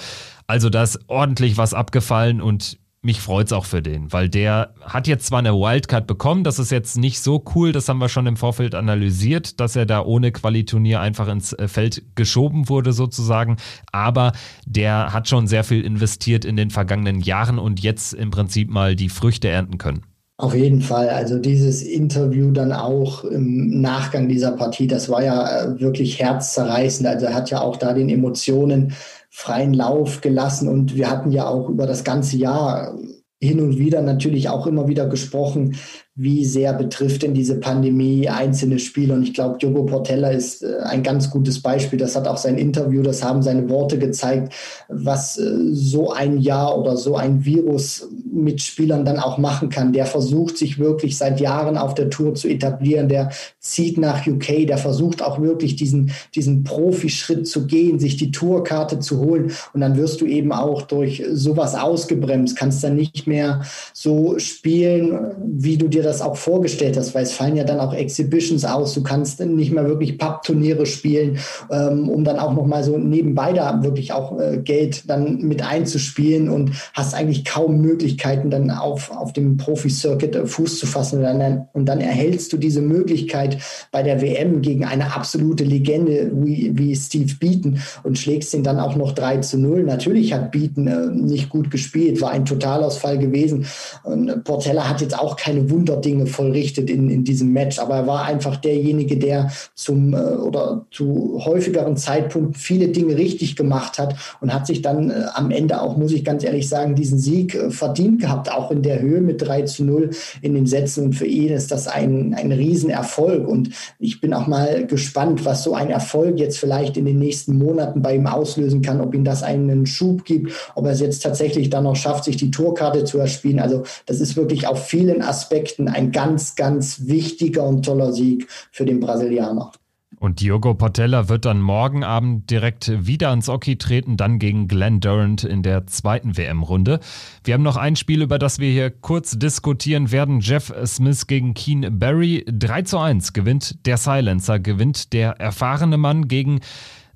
Also 0.45 0.69
da 0.69 0.83
ist 0.83 0.99
ordentlich 1.07 1.57
was 1.57 1.73
abgefallen 1.73 2.41
und 2.41 2.77
mich 3.05 3.21
freut's 3.21 3.53
auch 3.53 3.65
für 3.65 3.81
den, 3.81 4.11
weil 4.11 4.27
der 4.27 4.73
hat 4.81 5.07
jetzt 5.07 5.27
zwar 5.27 5.39
eine 5.39 5.53
Wildcard 5.53 6.07
bekommen, 6.07 6.43
das 6.43 6.59
ist 6.59 6.71
jetzt 6.71 6.97
nicht 6.97 7.19
so 7.19 7.43
cool, 7.53 7.71
das 7.71 7.87
haben 7.87 7.99
wir 7.99 8.09
schon 8.09 8.25
im 8.25 8.35
Vorfeld 8.35 8.73
analysiert, 8.73 9.59
dass 9.59 9.75
er 9.75 9.85
da 9.85 10.03
ohne 10.03 10.31
Qualiturnier 10.31 10.99
einfach 10.99 11.27
ins 11.27 11.53
äh, 11.53 11.67
Feld 11.67 12.03
geschoben 12.15 12.67
wurde 12.67 12.91
sozusagen, 12.93 13.57
aber 13.91 14.31
der 14.65 15.13
hat 15.13 15.29
schon 15.29 15.47
sehr 15.47 15.63
viel 15.63 15.85
investiert 15.85 16.43
in 16.45 16.57
den 16.57 16.71
vergangenen 16.71 17.21
Jahren 17.21 17.59
und 17.59 17.79
jetzt 17.79 18.13
im 18.13 18.31
Prinzip 18.31 18.69
mal 18.69 18.95
die 18.95 19.09
Früchte 19.09 19.47
ernten 19.49 19.77
können. 19.77 20.01
Auf 20.37 20.53
jeden 20.53 20.81
Fall. 20.81 21.09
Also 21.09 21.37
dieses 21.39 21.81
Interview 21.81 22.51
dann 22.51 22.73
auch 22.73 23.23
im 23.23 23.79
Nachgang 23.79 24.27
dieser 24.27 24.51
Partie, 24.51 24.85
das 24.85 25.07
war 25.07 25.23
ja 25.23 25.63
äh, 25.63 25.79
wirklich 25.79 26.19
herzzerreißend. 26.19 27.07
Also 27.07 27.27
er 27.27 27.33
hat 27.35 27.51
ja 27.51 27.61
auch 27.61 27.77
da 27.77 27.93
den 27.93 28.09
Emotionen 28.09 28.93
freien 29.35 29.73
Lauf 29.73 30.21
gelassen. 30.21 30.69
Und 30.69 30.95
wir 30.95 31.09
hatten 31.09 31.29
ja 31.29 31.45
auch 31.45 31.67
über 31.67 31.85
das 31.85 32.05
ganze 32.05 32.37
Jahr 32.37 32.97
hin 33.41 33.59
und 33.59 33.77
wieder 33.77 34.01
natürlich 34.01 34.47
auch 34.47 34.65
immer 34.65 34.87
wieder 34.87 35.07
gesprochen, 35.07 35.75
wie 36.17 36.45
sehr 36.45 36.71
betrifft 36.71 37.23
denn 37.23 37.33
diese 37.33 37.59
Pandemie 37.59 38.29
einzelne 38.29 38.79
Spieler. 38.79 39.15
Und 39.15 39.23
ich 39.23 39.33
glaube, 39.33 39.57
Jogo 39.59 39.83
Portella 39.83 40.29
ist 40.29 40.63
äh, 40.63 40.77
ein 40.83 41.03
ganz 41.03 41.29
gutes 41.29 41.61
Beispiel. 41.61 41.99
Das 41.99 42.15
hat 42.15 42.25
auch 42.25 42.37
sein 42.37 42.57
Interview, 42.57 43.01
das 43.01 43.21
haben 43.21 43.43
seine 43.43 43.69
Worte 43.69 43.99
gezeigt, 43.99 44.53
was 44.87 45.37
äh, 45.37 45.51
so 45.73 46.13
ein 46.13 46.37
Jahr 46.37 46.77
oder 46.77 46.95
so 46.95 47.17
ein 47.17 47.43
Virus 47.43 48.07
mit 48.31 48.61
Spielern 48.61 49.03
dann 49.03 49.19
auch 49.19 49.37
machen 49.37 49.67
kann. 49.67 49.91
Der 49.91 50.05
versucht 50.05 50.57
sich 50.57 50.79
wirklich 50.79 51.17
seit 51.17 51.41
Jahren 51.41 51.77
auf 51.77 51.95
der 51.95 52.09
Tour 52.09 52.33
zu 52.33 52.47
etablieren. 52.47 53.09
Der 53.09 53.31
zieht 53.59 53.97
nach 53.97 54.25
UK, 54.25 54.67
der 54.67 54.77
versucht 54.77 55.21
auch 55.21 55.41
wirklich 55.41 55.75
diesen, 55.75 56.11
diesen 56.33 56.63
Profischritt 56.63 57.45
zu 57.45 57.67
gehen, 57.67 57.99
sich 57.99 58.15
die 58.15 58.31
Tourkarte 58.31 58.99
zu 58.99 59.19
holen. 59.19 59.51
Und 59.73 59.81
dann 59.81 59.97
wirst 59.97 60.21
du 60.21 60.25
eben 60.25 60.53
auch 60.53 60.83
durch 60.83 61.23
sowas 61.29 61.75
ausgebremst, 61.75 62.55
kannst 62.55 62.85
dann 62.85 62.95
nicht 62.95 63.27
mehr 63.27 63.63
so 63.93 64.39
spielen, 64.39 65.33
wie 65.43 65.75
du 65.75 65.89
dir 65.89 66.04
das 66.05 66.21
auch 66.21 66.37
vorgestellt 66.37 66.97
hast, 66.97 67.13
weil 67.15 67.23
es 67.23 67.33
fallen 67.33 67.55
ja 67.55 67.63
dann 67.63 67.79
auch 67.79 67.93
Exhibitions 67.93 68.63
aus. 68.65 68.93
Du 68.93 69.03
kannst 69.03 69.39
nicht 69.39 69.71
mehr 69.71 69.87
wirklich 69.87 70.17
Pappturniere 70.17 70.85
spielen, 70.85 71.39
ähm, 71.71 72.09
um 72.09 72.23
dann 72.23 72.39
auch 72.39 72.53
nochmal 72.53 72.83
so 72.83 72.97
nebenbei 72.97 73.53
da 73.53 73.83
wirklich 73.83 74.13
auch 74.13 74.39
äh, 74.39 74.57
Geld 74.57 75.09
dann 75.09 75.41
mit 75.41 75.65
einzuspielen 75.65 76.49
und 76.49 76.71
hast 76.93 77.13
eigentlich 77.13 77.45
kaum 77.45 77.81
Möglichkeiten, 77.81 78.49
dann 78.49 78.71
auf, 78.71 79.11
auf 79.11 79.33
dem 79.33 79.57
Profi-Circuit 79.57 80.35
äh, 80.35 80.45
Fuß 80.45 80.79
zu 80.79 80.87
fassen. 80.87 81.19
Und 81.19 81.23
dann, 81.23 81.67
und 81.73 81.85
dann 81.85 81.99
erhältst 81.99 82.53
du 82.53 82.57
diese 82.57 82.81
Möglichkeit 82.81 83.57
bei 83.91 84.03
der 84.03 84.21
WM 84.21 84.61
gegen 84.61 84.85
eine 84.85 85.15
absolute 85.15 85.63
Legende 85.63 86.31
wie, 86.33 86.71
wie 86.75 86.95
Steve 86.95 87.33
Beaton 87.39 87.79
und 88.03 88.17
schlägst 88.17 88.53
ihn 88.53 88.63
dann 88.63 88.79
auch 88.79 88.95
noch 88.95 89.13
3 89.13 89.37
zu 89.37 89.57
0. 89.57 89.83
Natürlich 89.83 90.33
hat 90.33 90.51
Beaton 90.51 90.87
äh, 90.87 91.07
nicht 91.07 91.49
gut 91.49 91.71
gespielt, 91.71 92.21
war 92.21 92.31
ein 92.31 92.45
Totalausfall 92.45 93.17
gewesen. 93.17 93.65
Und 94.03 94.43
Portella 94.43 94.87
hat 94.87 95.01
jetzt 95.01 95.17
auch 95.17 95.35
keine 95.35 95.69
Wunder 95.69 95.94
Dinge 95.95 96.27
vollrichtet 96.27 96.89
in, 96.89 97.09
in 97.09 97.23
diesem 97.23 97.51
Match, 97.51 97.79
aber 97.79 97.95
er 97.95 98.07
war 98.07 98.25
einfach 98.25 98.55
derjenige, 98.57 99.17
der 99.17 99.51
zum 99.73 100.13
äh, 100.13 100.17
oder 100.17 100.85
zu 100.91 101.41
häufigeren 101.43 101.97
Zeitpunkten 101.97 102.53
viele 102.53 102.89
Dinge 102.89 103.17
richtig 103.17 103.55
gemacht 103.55 103.97
hat 103.97 104.15
und 104.41 104.53
hat 104.53 104.67
sich 104.67 104.81
dann 104.81 105.09
äh, 105.09 105.25
am 105.33 105.51
Ende 105.51 105.81
auch, 105.81 105.97
muss 105.97 106.11
ich 106.11 106.23
ganz 106.23 106.43
ehrlich 106.43 106.69
sagen, 106.69 106.95
diesen 106.95 107.19
Sieg 107.19 107.55
äh, 107.55 107.69
verdient 107.69 108.21
gehabt, 108.21 108.51
auch 108.51 108.71
in 108.71 108.81
der 108.81 109.01
Höhe 109.01 109.21
mit 109.21 109.41
3 109.41 109.63
zu 109.63 109.83
0 109.83 110.09
in 110.41 110.55
den 110.55 110.65
Sätzen. 110.65 111.05
Und 111.05 111.13
für 111.13 111.25
ihn 111.25 111.51
ist 111.53 111.71
das 111.71 111.87
ein, 111.87 112.33
ein 112.33 112.51
Riesenerfolg. 112.51 113.47
Und 113.47 113.69
ich 113.99 114.21
bin 114.21 114.33
auch 114.33 114.47
mal 114.47 114.85
gespannt, 114.85 115.45
was 115.45 115.63
so 115.63 115.73
ein 115.73 115.89
Erfolg 115.89 116.39
jetzt 116.39 116.57
vielleicht 116.57 116.97
in 116.97 117.05
den 117.05 117.19
nächsten 117.19 117.57
Monaten 117.57 118.01
bei 118.01 118.15
ihm 118.15 118.27
auslösen 118.27 118.81
kann, 118.81 119.01
ob 119.01 119.13
ihm 119.13 119.23
das 119.23 119.43
einen 119.43 119.85
Schub 119.85 120.25
gibt, 120.25 120.51
ob 120.75 120.85
er 120.85 120.91
es 120.91 120.99
jetzt 120.99 121.23
tatsächlich 121.23 121.69
dann 121.69 121.83
noch 121.83 121.95
schafft, 121.95 122.25
sich 122.25 122.37
die 122.37 122.51
Tourkarte 122.51 123.03
zu 123.03 123.19
erspielen. 123.19 123.59
Also 123.59 123.83
das 124.05 124.19
ist 124.19 124.35
wirklich 124.35 124.67
auf 124.67 124.85
vielen 124.85 125.21
Aspekten 125.21 125.84
ein 125.87 126.11
ganz, 126.11 126.55
ganz 126.55 127.07
wichtiger 127.07 127.63
und 127.63 127.83
toller 127.83 128.11
Sieg 128.11 128.47
für 128.71 128.85
den 128.85 128.99
Brasilianer. 128.99 129.71
Und 130.19 130.39
Diogo 130.39 130.73
Portella 130.73 131.29
wird 131.29 131.45
dann 131.45 131.61
morgen 131.61 132.03
Abend 132.03 132.49
direkt 132.49 133.05
wieder 133.05 133.29
ans 133.29 133.49
Oki 133.49 133.77
treten, 133.77 134.17
dann 134.17 134.39
gegen 134.39 134.67
Glenn 134.67 134.99
Durant 134.99 135.43
in 135.43 135.61
der 135.61 135.87
zweiten 135.87 136.37
WM-Runde. 136.37 136.99
Wir 137.43 137.53
haben 137.53 137.63
noch 137.63 137.77
ein 137.77 137.95
Spiel, 137.95 138.21
über 138.21 138.39
das 138.39 138.59
wir 138.59 138.71
hier 138.71 138.89
kurz 138.89 139.37
diskutieren 139.37 140.11
werden. 140.11 140.39
Jeff 140.39 140.73
Smith 140.85 141.27
gegen 141.27 141.53
Keen 141.53 141.99
Barry. 141.99 142.45
3 142.47 142.83
zu 142.83 142.97
1 142.97 143.33
gewinnt 143.33 143.85
der 143.85 143.97
Silencer, 143.97 144.59
gewinnt 144.59 145.11
der 145.13 145.31
erfahrene 145.39 145.97
Mann 145.97 146.27
gegen 146.27 146.61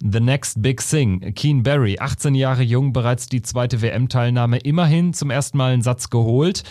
The 0.01 0.19
Next 0.19 0.61
Big 0.61 0.81
Thing. 0.81 1.33
Keen 1.35 1.63
Barry, 1.63 1.97
18 1.99 2.35
Jahre 2.35 2.63
jung, 2.63 2.93
bereits 2.93 3.27
die 3.27 3.41
zweite 3.41 3.81
WM-Teilnahme, 3.81 4.59
immerhin 4.59 5.13
zum 5.13 5.29
ersten 5.29 5.57
Mal 5.57 5.73
einen 5.73 5.81
Satz 5.81 6.09
geholt. 6.09 6.63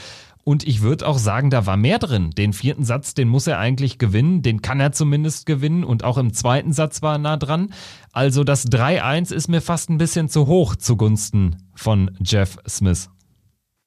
Und 0.49 0.67
ich 0.67 0.81
würde 0.81 1.07
auch 1.07 1.19
sagen, 1.19 1.51
da 1.51 1.67
war 1.67 1.77
mehr 1.77 1.99
drin. 1.99 2.31
Den 2.31 2.55
vierten 2.55 2.83
Satz, 2.83 3.13
den 3.13 3.29
muss 3.29 3.47
er 3.47 3.59
eigentlich 3.59 3.99
gewinnen. 3.99 4.41
Den 4.41 4.63
kann 4.63 4.81
er 4.81 4.93
zumindest 4.93 5.45
gewinnen. 5.45 5.85
Und 5.85 6.05
auch 6.05 6.17
im 6.17 6.33
zweiten 6.33 6.73
Satz 6.73 7.03
war 7.03 7.17
er 7.17 7.19
nah 7.19 7.37
dran. 7.37 7.75
Also 8.15 8.45
das 8.45 8.67
3-1 8.67 9.35
ist 9.35 9.49
mir 9.49 9.61
fast 9.61 9.91
ein 9.91 9.99
bisschen 9.99 10.31
zu 10.31 10.47
hoch 10.47 10.75
zugunsten 10.75 11.57
von 11.75 12.13
Jeff 12.25 12.57
Smith. 12.67 13.11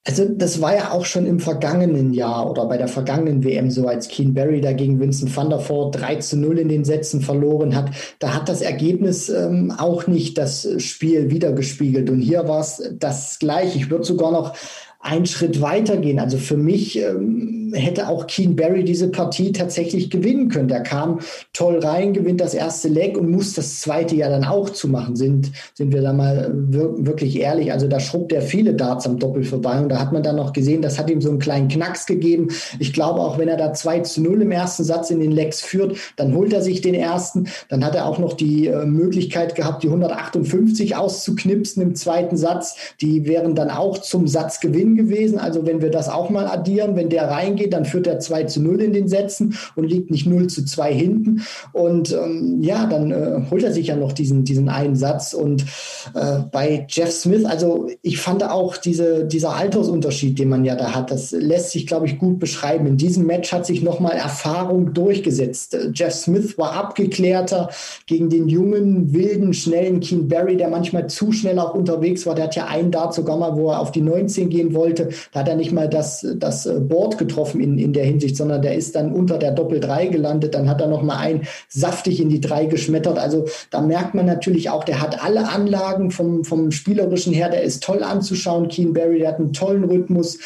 Also 0.05 0.25
das 0.29 0.61
war 0.61 0.75
ja 0.75 0.91
auch 0.91 1.05
schon 1.05 1.25
im 1.25 1.39
vergangenen 1.39 2.13
Jahr 2.13 2.49
oder 2.49 2.67
bei 2.67 2.77
der 2.77 2.87
vergangenen 2.87 3.43
WM 3.43 3.71
so, 3.71 3.87
als 3.87 4.07
Keen 4.07 4.35
Barry 4.35 4.61
dagegen 4.61 4.99
Vincent 4.99 5.35
van 5.35 5.49
der 5.49 5.67
Voort 5.67 5.99
3 5.99 6.17
zu 6.17 6.37
0 6.37 6.59
in 6.59 6.69
den 6.69 6.85
Sätzen 6.85 7.21
verloren 7.21 7.75
hat. 7.75 7.89
Da 8.19 8.35
hat 8.35 8.49
das 8.49 8.61
Ergebnis 8.61 9.29
ähm, 9.29 9.73
auch 9.75 10.05
nicht 10.05 10.37
das 10.37 10.67
Spiel 10.77 11.31
wiedergespiegelt. 11.31 12.11
Und 12.11 12.21
hier 12.21 12.47
war 12.47 12.61
es 12.61 12.83
das 12.99 13.39
gleiche. 13.39 13.79
Ich 13.79 13.89
würde 13.89 14.03
sogar 14.03 14.31
noch 14.31 14.53
einen 15.01 15.25
Schritt 15.25 15.61
weitergehen. 15.61 16.19
Also 16.19 16.37
für 16.37 16.57
mich 16.57 16.99
ähm, 16.99 17.73
hätte 17.73 18.07
auch 18.07 18.27
Keen 18.27 18.55
Barry 18.55 18.83
diese 18.83 19.09
Partie 19.09 19.51
tatsächlich 19.51 20.09
gewinnen 20.09 20.49
können. 20.49 20.67
Der 20.67 20.83
kam 20.83 21.19
toll 21.53 21.79
rein, 21.79 22.13
gewinnt 22.13 22.39
das 22.39 22.53
erste 22.53 22.87
Leg 22.87 23.17
und 23.17 23.31
muss 23.31 23.53
das 23.53 23.81
zweite 23.81 24.15
ja 24.15 24.29
dann 24.29 24.43
auch 24.43 24.69
zumachen. 24.69 25.15
Sind, 25.15 25.51
sind 25.73 25.91
wir 25.91 26.01
da 26.01 26.13
mal 26.13 26.51
wirklich 26.53 27.39
ehrlich? 27.39 27.71
Also 27.71 27.87
da 27.87 27.99
schrubbt 27.99 28.31
er 28.31 28.41
viele 28.41 28.73
Darts 28.73 29.07
am 29.07 29.17
Doppel 29.17 29.43
vorbei 29.43 29.79
und 29.79 29.89
da 29.89 29.99
hat 29.99 30.11
man 30.11 30.23
dann 30.23 30.35
noch 30.35 30.53
gesehen, 30.53 30.81
das 30.81 30.99
hat 30.99 31.09
ihm 31.09 31.21
so 31.21 31.29
einen 31.29 31.39
kleinen 31.39 31.67
Knacks 31.67 32.05
gegeben. 32.05 32.49
Ich 32.79 32.93
glaube 32.93 33.21
auch, 33.21 33.39
wenn 33.39 33.47
er 33.47 33.57
da 33.57 33.73
2 33.73 34.01
zu 34.01 34.21
0 34.21 34.43
im 34.43 34.51
ersten 34.51 34.83
Satz 34.83 35.09
in 35.09 35.19
den 35.19 35.31
Legs 35.31 35.61
führt, 35.61 35.97
dann 36.15 36.35
holt 36.35 36.53
er 36.53 36.61
sich 36.61 36.81
den 36.81 36.93
ersten. 36.93 37.47
Dann 37.69 37.83
hat 37.83 37.95
er 37.95 38.05
auch 38.05 38.19
noch 38.19 38.33
die 38.33 38.67
äh, 38.67 38.85
Möglichkeit 38.85 39.55
gehabt, 39.55 39.83
die 39.83 39.87
158 39.87 40.95
auszuknipsen 40.95 41.81
im 41.81 41.95
zweiten 41.95 42.37
Satz. 42.37 42.75
Die 43.01 43.25
wären 43.25 43.55
dann 43.55 43.71
auch 43.71 43.97
zum 43.97 44.27
Satzgewinn 44.27 44.90
gewesen. 44.95 45.39
Also 45.39 45.65
wenn 45.65 45.81
wir 45.81 45.89
das 45.89 46.09
auch 46.09 46.29
mal 46.29 46.47
addieren, 46.47 46.95
wenn 46.95 47.09
der 47.09 47.29
reingeht, 47.29 47.73
dann 47.73 47.85
führt 47.85 48.07
er 48.07 48.19
2 48.19 48.45
zu 48.45 48.61
0 48.61 48.81
in 48.81 48.93
den 48.93 49.07
Sätzen 49.07 49.57
und 49.75 49.85
liegt 49.85 50.11
nicht 50.11 50.27
0 50.27 50.47
zu 50.47 50.65
2 50.65 50.93
hinten. 50.93 51.41
Und 51.73 52.11
ähm, 52.13 52.59
ja, 52.61 52.85
dann 52.85 53.11
äh, 53.11 53.41
holt 53.49 53.63
er 53.63 53.73
sich 53.73 53.87
ja 53.87 53.95
noch 53.95 54.11
diesen, 54.11 54.43
diesen 54.43 54.69
einen 54.69 54.95
Satz. 54.95 55.33
Und 55.33 55.65
äh, 56.13 56.39
bei 56.51 56.85
Jeff 56.89 57.11
Smith, 57.11 57.45
also 57.45 57.87
ich 58.01 58.19
fand 58.19 58.43
auch 58.43 58.77
diese, 58.77 59.25
dieser 59.25 59.55
Altersunterschied, 59.55 60.37
den 60.39 60.49
man 60.49 60.65
ja 60.65 60.75
da 60.75 60.95
hat, 60.95 61.11
das 61.11 61.31
lässt 61.31 61.71
sich, 61.71 61.87
glaube 61.87 62.05
ich, 62.05 62.19
gut 62.19 62.39
beschreiben. 62.39 62.85
In 62.87 62.97
diesem 62.97 63.25
Match 63.25 63.51
hat 63.51 63.65
sich 63.65 63.81
nochmal 63.81 64.13
Erfahrung 64.13 64.93
durchgesetzt. 64.93 65.77
Jeff 65.93 66.13
Smith 66.13 66.57
war 66.57 66.73
abgeklärter 66.73 67.69
gegen 68.05 68.29
den 68.29 68.47
jungen, 68.47 69.13
wilden, 69.13 69.53
schnellen 69.53 69.99
Keen 69.99 70.27
Barry, 70.27 70.57
der 70.57 70.69
manchmal 70.69 71.07
zu 71.07 71.31
schnell 71.31 71.59
auch 71.59 71.73
unterwegs 71.73 72.25
war. 72.25 72.35
Der 72.35 72.45
hat 72.45 72.55
ja 72.55 72.67
einen 72.67 72.91
Dart 72.91 73.13
sogar 73.13 73.37
mal, 73.37 73.55
wo 73.55 73.69
er 73.71 73.79
auf 73.79 73.91
die 73.91 74.01
19 74.01 74.49
gehen 74.49 74.73
wollte. 74.73 74.80
Da 74.89 75.39
hat 75.39 75.47
er 75.47 75.55
nicht 75.55 75.71
mal 75.71 75.87
das, 75.87 76.25
das 76.35 76.65
äh, 76.65 76.79
Board 76.79 77.17
getroffen 77.17 77.61
in, 77.61 77.77
in 77.77 77.93
der 77.93 78.05
Hinsicht, 78.05 78.37
sondern 78.37 78.61
der 78.61 78.75
ist 78.75 78.95
dann 78.95 79.11
unter 79.11 79.37
der 79.37 79.51
Doppel-3 79.51 80.09
gelandet. 80.09 80.55
Dann 80.55 80.69
hat 80.69 80.81
er 80.81 80.87
noch 80.87 81.01
mal 81.01 81.17
ein 81.17 81.41
saftig 81.69 82.19
in 82.19 82.29
die 82.29 82.41
3 82.41 82.65
geschmettert. 82.65 83.17
Also 83.17 83.45
da 83.69 83.81
merkt 83.81 84.13
man 84.13 84.25
natürlich 84.25 84.69
auch, 84.69 84.83
der 84.83 85.01
hat 85.01 85.23
alle 85.23 85.49
Anlagen 85.49 86.11
vom, 86.11 86.43
vom 86.43 86.71
Spielerischen 86.71 87.33
her. 87.33 87.49
Der 87.49 87.61
ist 87.61 87.83
toll 87.83 88.03
anzuschauen. 88.03 88.67
Keen 88.67 88.93
Barry, 88.93 89.19
der 89.19 89.29
hat 89.29 89.39
einen 89.39 89.53
tollen 89.53 89.83
Rhythmus 89.83 90.37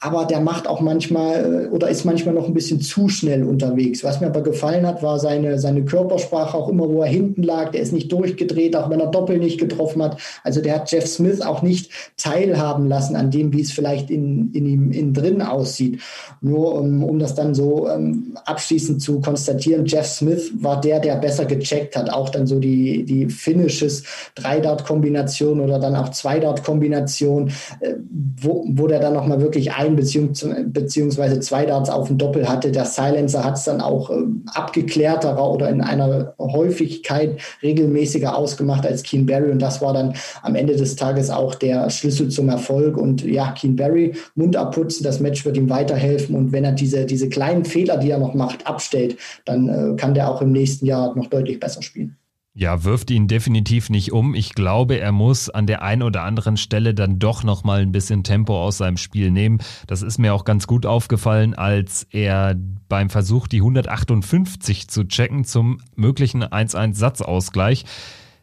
aber 0.00 0.26
der 0.26 0.40
macht 0.40 0.68
auch 0.68 0.80
manchmal 0.80 1.66
äh, 1.66 1.68
oder 1.68 1.88
ist 1.88 2.04
manchmal 2.04 2.34
noch 2.34 2.46
ein 2.46 2.54
bisschen 2.54 2.80
zu 2.80 3.08
schnell 3.08 3.42
unterwegs. 3.42 4.04
Was 4.04 4.20
mir 4.20 4.28
aber 4.28 4.42
gefallen 4.42 4.86
hat, 4.86 5.02
war 5.02 5.18
seine, 5.18 5.58
seine 5.58 5.84
Körpersprache 5.84 6.56
auch 6.56 6.68
immer, 6.68 6.88
wo 6.88 7.02
er 7.02 7.08
hinten 7.08 7.42
lag. 7.42 7.72
Der 7.72 7.80
ist 7.80 7.92
nicht 7.92 8.12
durchgedreht, 8.12 8.76
auch 8.76 8.90
wenn 8.90 9.00
er 9.00 9.08
Doppel 9.08 9.38
nicht 9.38 9.58
getroffen 9.58 10.02
hat. 10.02 10.18
Also 10.44 10.60
der 10.60 10.76
hat 10.76 10.92
Jeff 10.92 11.06
Smith 11.06 11.40
auch 11.40 11.62
nicht 11.62 11.90
teilhaben 12.16 12.86
lassen 12.86 13.16
an 13.16 13.32
dem, 13.32 13.52
wie 13.52 13.60
es 13.60 13.72
vielleicht 13.72 14.10
in, 14.10 14.52
in 14.52 14.66
ihm 14.66 14.92
innen 14.92 15.14
drin 15.14 15.42
aussieht. 15.42 16.00
Nur 16.40 16.76
um, 16.76 17.02
um 17.02 17.18
das 17.18 17.34
dann 17.34 17.54
so 17.54 17.88
ähm, 17.88 18.36
abschließend 18.44 19.02
zu 19.02 19.20
konstatieren, 19.20 19.84
Jeff 19.86 20.06
Smith 20.06 20.52
war 20.60 20.80
der, 20.80 21.00
der 21.00 21.16
besser 21.16 21.44
gecheckt 21.44 21.96
hat. 21.96 22.12
Auch 22.12 22.28
dann 22.28 22.46
so 22.46 22.60
die, 22.60 23.04
die 23.04 23.28
Finishes, 23.28 24.04
Drei-Dart-Kombination 24.36 25.60
oder 25.60 25.80
dann 25.80 25.96
auch 25.96 26.10
Zwei-Dart-Kombination, 26.10 27.50
äh, 27.80 27.94
wo, 28.40 28.64
wo 28.68 28.86
der 28.86 29.00
dann 29.00 29.14
nochmal 29.14 29.40
wirklich 29.40 29.72
ein 29.72 29.87
ein 29.88 29.96
beziehungs 29.96 30.46
beziehungsweise 30.66 31.40
zwei 31.40 31.66
Darts 31.66 31.90
auf 31.90 32.08
dem 32.08 32.18
Doppel 32.18 32.48
hatte. 32.48 32.70
Der 32.70 32.84
Silencer 32.84 33.44
hat 33.44 33.56
es 33.56 33.64
dann 33.64 33.80
auch 33.80 34.10
äh, 34.10 34.22
abgeklärter 34.46 35.42
oder 35.50 35.68
in 35.68 35.80
einer 35.80 36.34
Häufigkeit 36.38 37.40
regelmäßiger 37.62 38.36
ausgemacht 38.36 38.86
als 38.86 39.02
Keen 39.02 39.26
Barry 39.26 39.50
und 39.50 39.60
das 39.60 39.80
war 39.80 39.92
dann 39.92 40.14
am 40.42 40.54
Ende 40.54 40.76
des 40.76 40.96
Tages 40.96 41.30
auch 41.30 41.54
der 41.54 41.90
Schlüssel 41.90 42.28
zum 42.28 42.48
Erfolg 42.48 42.96
und 42.96 43.24
ja, 43.24 43.52
Keen 43.52 43.76
Barry, 43.76 44.14
Mund 44.34 44.56
abputzen, 44.56 45.04
das 45.04 45.20
Match 45.20 45.44
wird 45.44 45.56
ihm 45.56 45.70
weiterhelfen 45.70 46.34
und 46.34 46.52
wenn 46.52 46.64
er 46.64 46.72
diese, 46.72 47.06
diese 47.06 47.28
kleinen 47.28 47.64
Fehler, 47.64 47.96
die 47.96 48.10
er 48.10 48.18
noch 48.18 48.34
macht, 48.34 48.66
abstellt, 48.66 49.16
dann 49.44 49.68
äh, 49.68 49.96
kann 49.96 50.14
der 50.14 50.30
auch 50.30 50.42
im 50.42 50.52
nächsten 50.52 50.86
Jahr 50.86 51.14
noch 51.16 51.26
deutlich 51.26 51.60
besser 51.60 51.82
spielen. 51.82 52.16
Ja, 52.58 52.82
wirft 52.82 53.12
ihn 53.12 53.28
definitiv 53.28 53.88
nicht 53.88 54.10
um. 54.10 54.34
Ich 54.34 54.52
glaube, 54.52 54.98
er 54.98 55.12
muss 55.12 55.48
an 55.48 55.68
der 55.68 55.80
einen 55.80 56.02
oder 56.02 56.24
anderen 56.24 56.56
Stelle 56.56 56.92
dann 56.92 57.20
doch 57.20 57.44
noch 57.44 57.62
mal 57.62 57.82
ein 57.82 57.92
bisschen 57.92 58.24
Tempo 58.24 58.60
aus 58.60 58.78
seinem 58.78 58.96
Spiel 58.96 59.30
nehmen. 59.30 59.58
Das 59.86 60.02
ist 60.02 60.18
mir 60.18 60.34
auch 60.34 60.44
ganz 60.44 60.66
gut 60.66 60.84
aufgefallen, 60.84 61.54
als 61.54 62.08
er 62.10 62.56
beim 62.88 63.10
Versuch, 63.10 63.46
die 63.46 63.58
158 63.58 64.88
zu 64.88 65.04
checken 65.04 65.44
zum 65.44 65.78
möglichen 65.94 66.42
1-1-Satzausgleich 66.42 67.84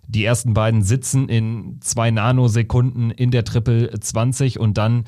die 0.08 0.24
ersten 0.24 0.54
beiden 0.54 0.82
sitzen 0.82 1.28
in 1.30 1.80
zwei 1.82 2.12
Nanosekunden 2.12 3.12
in 3.12 3.32
der 3.32 3.44
Triple 3.44 4.00
20 4.00 4.60
und 4.60 4.78
dann 4.78 5.06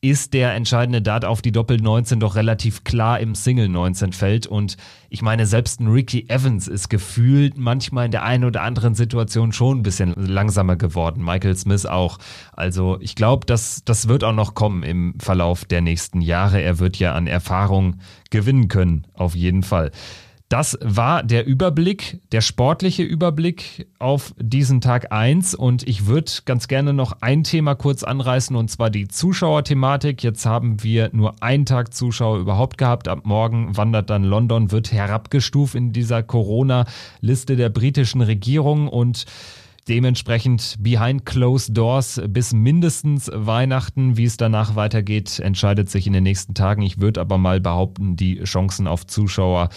ist 0.00 0.32
der 0.32 0.54
entscheidende 0.54 1.02
Dart 1.02 1.24
auf 1.24 1.42
die 1.42 1.50
Doppel 1.50 1.78
19 1.78 2.20
doch 2.20 2.36
relativ 2.36 2.84
klar 2.84 3.18
im 3.18 3.34
Single 3.34 3.68
19 3.68 4.12
fällt. 4.12 4.46
Und 4.46 4.76
ich 5.08 5.22
meine, 5.22 5.44
selbst 5.44 5.80
ein 5.80 5.88
Ricky 5.88 6.28
Evans 6.28 6.68
ist 6.68 6.88
gefühlt 6.88 7.58
manchmal 7.58 8.06
in 8.06 8.12
der 8.12 8.22
einen 8.22 8.44
oder 8.44 8.62
anderen 8.62 8.94
Situation 8.94 9.52
schon 9.52 9.78
ein 9.78 9.82
bisschen 9.82 10.14
langsamer 10.14 10.76
geworden. 10.76 11.24
Michael 11.24 11.56
Smith 11.56 11.84
auch. 11.84 12.18
Also 12.52 12.98
ich 13.00 13.16
glaube, 13.16 13.44
das, 13.46 13.82
das 13.84 14.06
wird 14.06 14.22
auch 14.22 14.32
noch 14.32 14.54
kommen 14.54 14.84
im 14.84 15.14
Verlauf 15.18 15.64
der 15.64 15.80
nächsten 15.80 16.20
Jahre. 16.20 16.62
Er 16.62 16.78
wird 16.78 16.96
ja 16.98 17.14
an 17.14 17.26
Erfahrung 17.26 17.96
gewinnen 18.30 18.68
können, 18.68 19.04
auf 19.14 19.34
jeden 19.34 19.64
Fall. 19.64 19.90
Das 20.48 20.78
war 20.80 21.22
der 21.22 21.46
Überblick, 21.46 22.20
der 22.32 22.40
sportliche 22.40 23.02
Überblick 23.02 23.86
auf 23.98 24.34
diesen 24.38 24.80
Tag 24.80 25.12
1 25.12 25.54
und 25.54 25.86
ich 25.86 26.06
würde 26.06 26.32
ganz 26.46 26.68
gerne 26.68 26.94
noch 26.94 27.20
ein 27.20 27.44
Thema 27.44 27.74
kurz 27.74 28.02
anreißen 28.02 28.56
und 28.56 28.70
zwar 28.70 28.88
die 28.88 29.08
Zuschauerthematik. 29.08 30.22
Jetzt 30.22 30.46
haben 30.46 30.82
wir 30.82 31.10
nur 31.12 31.42
einen 31.42 31.66
Tag 31.66 31.92
Zuschauer 31.92 32.38
überhaupt 32.38 32.78
gehabt. 32.78 33.08
Ab 33.08 33.26
morgen 33.26 33.76
wandert 33.76 34.08
dann 34.08 34.24
London, 34.24 34.70
wird 34.70 34.90
herabgestuft 34.90 35.74
in 35.74 35.92
dieser 35.92 36.22
Corona-Liste 36.22 37.56
der 37.56 37.68
britischen 37.68 38.22
Regierung 38.22 38.88
und 38.88 39.26
Dementsprechend 39.88 40.76
behind 40.80 41.24
closed 41.24 41.74
doors 41.74 42.20
bis 42.28 42.52
mindestens 42.52 43.30
Weihnachten. 43.32 44.18
Wie 44.18 44.24
es 44.24 44.36
danach 44.36 44.76
weitergeht, 44.76 45.38
entscheidet 45.38 45.88
sich 45.88 46.06
in 46.06 46.12
den 46.12 46.24
nächsten 46.24 46.52
Tagen. 46.52 46.82
Ich 46.82 47.00
würde 47.00 47.22
aber 47.22 47.38
mal 47.38 47.58
behaupten, 47.58 48.14
die 48.14 48.44
Chancen 48.44 48.86
auf 48.86 49.06
Zuschauer 49.06 49.70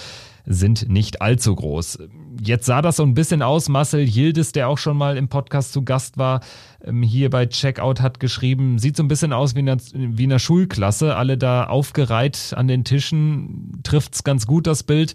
sind 0.45 0.89
nicht 0.89 1.21
allzu 1.21 1.55
groß. 1.55 1.99
Jetzt 2.41 2.65
sah 2.65 2.81
das 2.81 2.97
so 2.97 3.03
ein 3.03 3.13
bisschen 3.13 3.41
aus. 3.41 3.69
Marcel 3.69 4.07
Yildiz, 4.07 4.51
der 4.51 4.67
auch 4.67 4.77
schon 4.77 4.97
mal 4.97 5.17
im 5.17 5.27
Podcast 5.27 5.73
zu 5.73 5.83
Gast 5.83 6.17
war, 6.17 6.41
ähm, 6.83 7.03
hier 7.03 7.29
bei 7.29 7.45
Checkout 7.45 8.01
hat 8.01 8.19
geschrieben, 8.19 8.79
sieht 8.79 8.97
so 8.97 9.03
ein 9.03 9.07
bisschen 9.07 9.33
aus 9.33 9.55
wie 9.55 9.59
in 9.59 9.69
einer, 9.69 9.81
wie 9.93 10.23
in 10.23 10.31
einer 10.31 10.39
Schulklasse. 10.39 11.15
Alle 11.15 11.37
da 11.37 11.65
aufgereiht 11.65 12.53
an 12.55 12.67
den 12.67 12.83
Tischen. 12.83 13.79
Trifft's 13.83 14.23
ganz 14.23 14.47
gut, 14.47 14.67
das 14.67 14.83
Bild. 14.83 15.13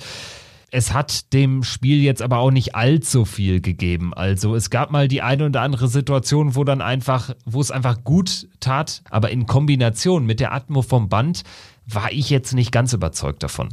Es 0.70 0.92
hat 0.92 1.32
dem 1.32 1.62
Spiel 1.62 2.02
jetzt 2.02 2.22
aber 2.22 2.38
auch 2.38 2.50
nicht 2.50 2.74
allzu 2.74 3.24
viel 3.24 3.60
gegeben. 3.60 4.12
Also 4.12 4.54
es 4.56 4.68
gab 4.68 4.90
mal 4.90 5.06
die 5.06 5.22
eine 5.22 5.46
oder 5.46 5.62
andere 5.62 5.88
Situation, 5.88 6.56
wo 6.56 6.64
dann 6.64 6.82
einfach, 6.82 7.34
wo 7.44 7.60
es 7.60 7.70
einfach 7.70 8.02
gut 8.02 8.48
tat, 8.58 9.02
aber 9.08 9.30
in 9.30 9.46
Kombination 9.46 10.26
mit 10.26 10.40
der 10.40 10.52
Atmo 10.52 10.82
vom 10.82 11.08
Band 11.08 11.44
war 11.86 12.12
ich 12.12 12.30
jetzt 12.30 12.52
nicht 12.52 12.72
ganz 12.72 12.92
überzeugt 12.92 13.44
davon. 13.44 13.68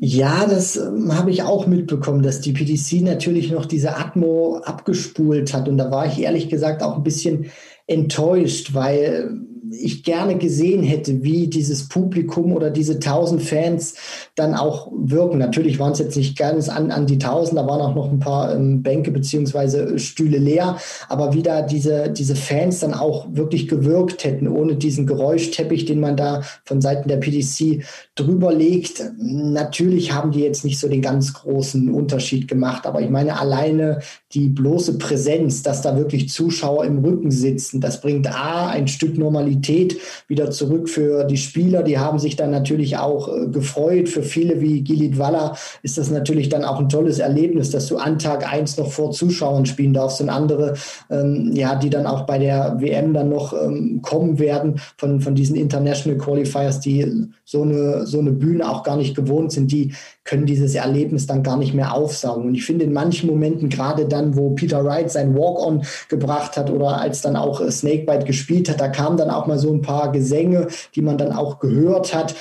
Ja, 0.00 0.46
das 0.46 0.76
ähm, 0.76 1.14
habe 1.16 1.30
ich 1.30 1.42
auch 1.42 1.66
mitbekommen, 1.66 2.22
dass 2.22 2.40
die 2.40 2.52
PDC 2.52 3.02
natürlich 3.02 3.50
noch 3.50 3.66
diese 3.66 3.96
Atmo 3.96 4.58
abgespult 4.64 5.52
hat. 5.52 5.68
Und 5.68 5.76
da 5.78 5.90
war 5.90 6.06
ich 6.06 6.20
ehrlich 6.20 6.48
gesagt 6.48 6.82
auch 6.82 6.96
ein 6.96 7.02
bisschen 7.02 7.50
enttäuscht, 7.86 8.74
weil 8.74 9.38
ich 9.72 10.04
gerne 10.04 10.36
gesehen 10.36 10.82
hätte, 10.82 11.22
wie 11.22 11.48
dieses 11.48 11.88
Publikum 11.88 12.52
oder 12.52 12.70
diese 12.70 12.98
tausend 12.98 13.42
Fans 13.42 13.94
dann 14.34 14.54
auch 14.54 14.90
wirken. 14.94 15.38
Natürlich 15.38 15.78
waren 15.78 15.92
es 15.92 15.98
jetzt 15.98 16.16
nicht 16.16 16.36
ganz 16.36 16.68
an, 16.68 16.90
an 16.90 17.06
die 17.06 17.18
tausend, 17.18 17.58
da 17.58 17.66
waren 17.66 17.80
auch 17.80 17.94
noch 17.94 18.10
ein 18.10 18.18
paar 18.18 18.54
ähm, 18.54 18.82
Bänke 18.82 19.10
beziehungsweise 19.10 19.98
Stühle 19.98 20.38
leer, 20.38 20.78
aber 21.08 21.34
wie 21.34 21.42
da 21.42 21.62
diese, 21.62 22.10
diese 22.10 22.36
Fans 22.36 22.80
dann 22.80 22.94
auch 22.94 23.26
wirklich 23.30 23.68
gewirkt 23.68 24.24
hätten, 24.24 24.48
ohne 24.48 24.76
diesen 24.76 25.06
Geräuschteppich, 25.06 25.84
den 25.84 26.00
man 26.00 26.16
da 26.16 26.42
von 26.64 26.80
Seiten 26.80 27.08
der 27.08 27.16
PDC 27.16 27.84
drüber 28.14 28.52
legt. 28.52 29.02
Natürlich 29.18 30.12
haben 30.12 30.32
die 30.32 30.40
jetzt 30.40 30.64
nicht 30.64 30.78
so 30.78 30.88
den 30.88 31.02
ganz 31.02 31.32
großen 31.32 31.92
Unterschied 31.92 32.48
gemacht, 32.48 32.86
aber 32.86 33.00
ich 33.00 33.10
meine, 33.10 33.38
alleine 33.38 34.00
die 34.34 34.48
bloße 34.48 34.96
Präsenz, 34.98 35.62
dass 35.62 35.82
da 35.82 35.96
wirklich 35.96 36.30
Zuschauer 36.30 36.84
im 36.84 37.04
Rücken 37.04 37.30
sitzen, 37.30 37.80
das 37.80 38.00
bringt 38.00 38.26
A, 38.26 38.68
ein 38.68 38.88
Stück 38.88 39.18
Normalität 39.18 39.98
wieder 40.26 40.50
zurück 40.50 40.88
für 40.88 41.24
die 41.24 41.36
Spieler. 41.36 41.82
Die 41.82 41.98
haben 41.98 42.18
sich 42.18 42.36
dann 42.36 42.50
natürlich 42.50 42.96
auch 42.96 43.28
äh, 43.28 43.48
gefreut. 43.48 44.08
Für 44.08 44.22
viele 44.22 44.60
wie 44.60 44.82
Gilit 44.82 45.18
Walla 45.18 45.56
ist 45.82 45.98
das 45.98 46.10
natürlich 46.10 46.48
dann 46.48 46.64
auch 46.64 46.78
ein 46.78 46.88
tolles 46.88 47.18
Erlebnis, 47.18 47.70
dass 47.70 47.86
du 47.88 47.98
an 47.98 48.18
Tag 48.18 48.50
eins 48.50 48.78
noch 48.78 48.90
vor 48.90 49.10
Zuschauern 49.12 49.66
spielen 49.66 49.92
darfst 49.92 50.20
und 50.20 50.30
andere, 50.30 50.74
ähm, 51.10 51.50
ja, 51.54 51.74
die 51.74 51.90
dann 51.90 52.06
auch 52.06 52.22
bei 52.22 52.38
der 52.38 52.76
WM 52.80 53.12
dann 53.12 53.28
noch 53.28 53.52
ähm, 53.52 54.00
kommen 54.00 54.38
werden 54.38 54.80
von, 54.96 55.20
von 55.20 55.34
diesen 55.34 55.56
International 55.56 56.18
Qualifiers, 56.18 56.80
die 56.80 57.28
so 57.44 57.62
eine, 57.62 58.06
so 58.06 58.18
eine 58.18 58.32
Bühne 58.32 58.68
auch 58.68 58.82
gar 58.82 58.96
nicht 58.96 59.14
gewohnt 59.14 59.52
sind, 59.52 59.70
die 59.70 59.92
können 60.24 60.46
dieses 60.46 60.74
Erlebnis 60.74 61.26
dann 61.26 61.42
gar 61.42 61.56
nicht 61.56 61.74
mehr 61.74 61.94
aufsaugen. 61.94 62.46
Und 62.46 62.54
ich 62.54 62.64
finde 62.64 62.84
in 62.84 62.92
manchen 62.92 63.28
Momenten, 63.28 63.68
gerade 63.68 64.06
dann, 64.06 64.36
wo 64.36 64.50
Peter 64.50 64.84
Wright 64.84 65.10
sein 65.10 65.34
Walk-on 65.36 65.84
gebracht 66.08 66.56
hat 66.56 66.70
oder 66.70 67.00
als 67.00 67.22
dann 67.22 67.36
auch 67.36 67.60
Snakebite 67.70 68.24
gespielt 68.24 68.68
hat, 68.68 68.80
da 68.80 68.88
kamen 68.88 69.16
dann 69.16 69.30
auch 69.30 69.46
mal 69.46 69.58
so 69.58 69.72
ein 69.72 69.82
paar 69.82 70.12
Gesänge, 70.12 70.68
die 70.94 71.02
man 71.02 71.18
dann 71.18 71.32
auch 71.32 71.58
gehört 71.58 72.14
hat. 72.14 72.34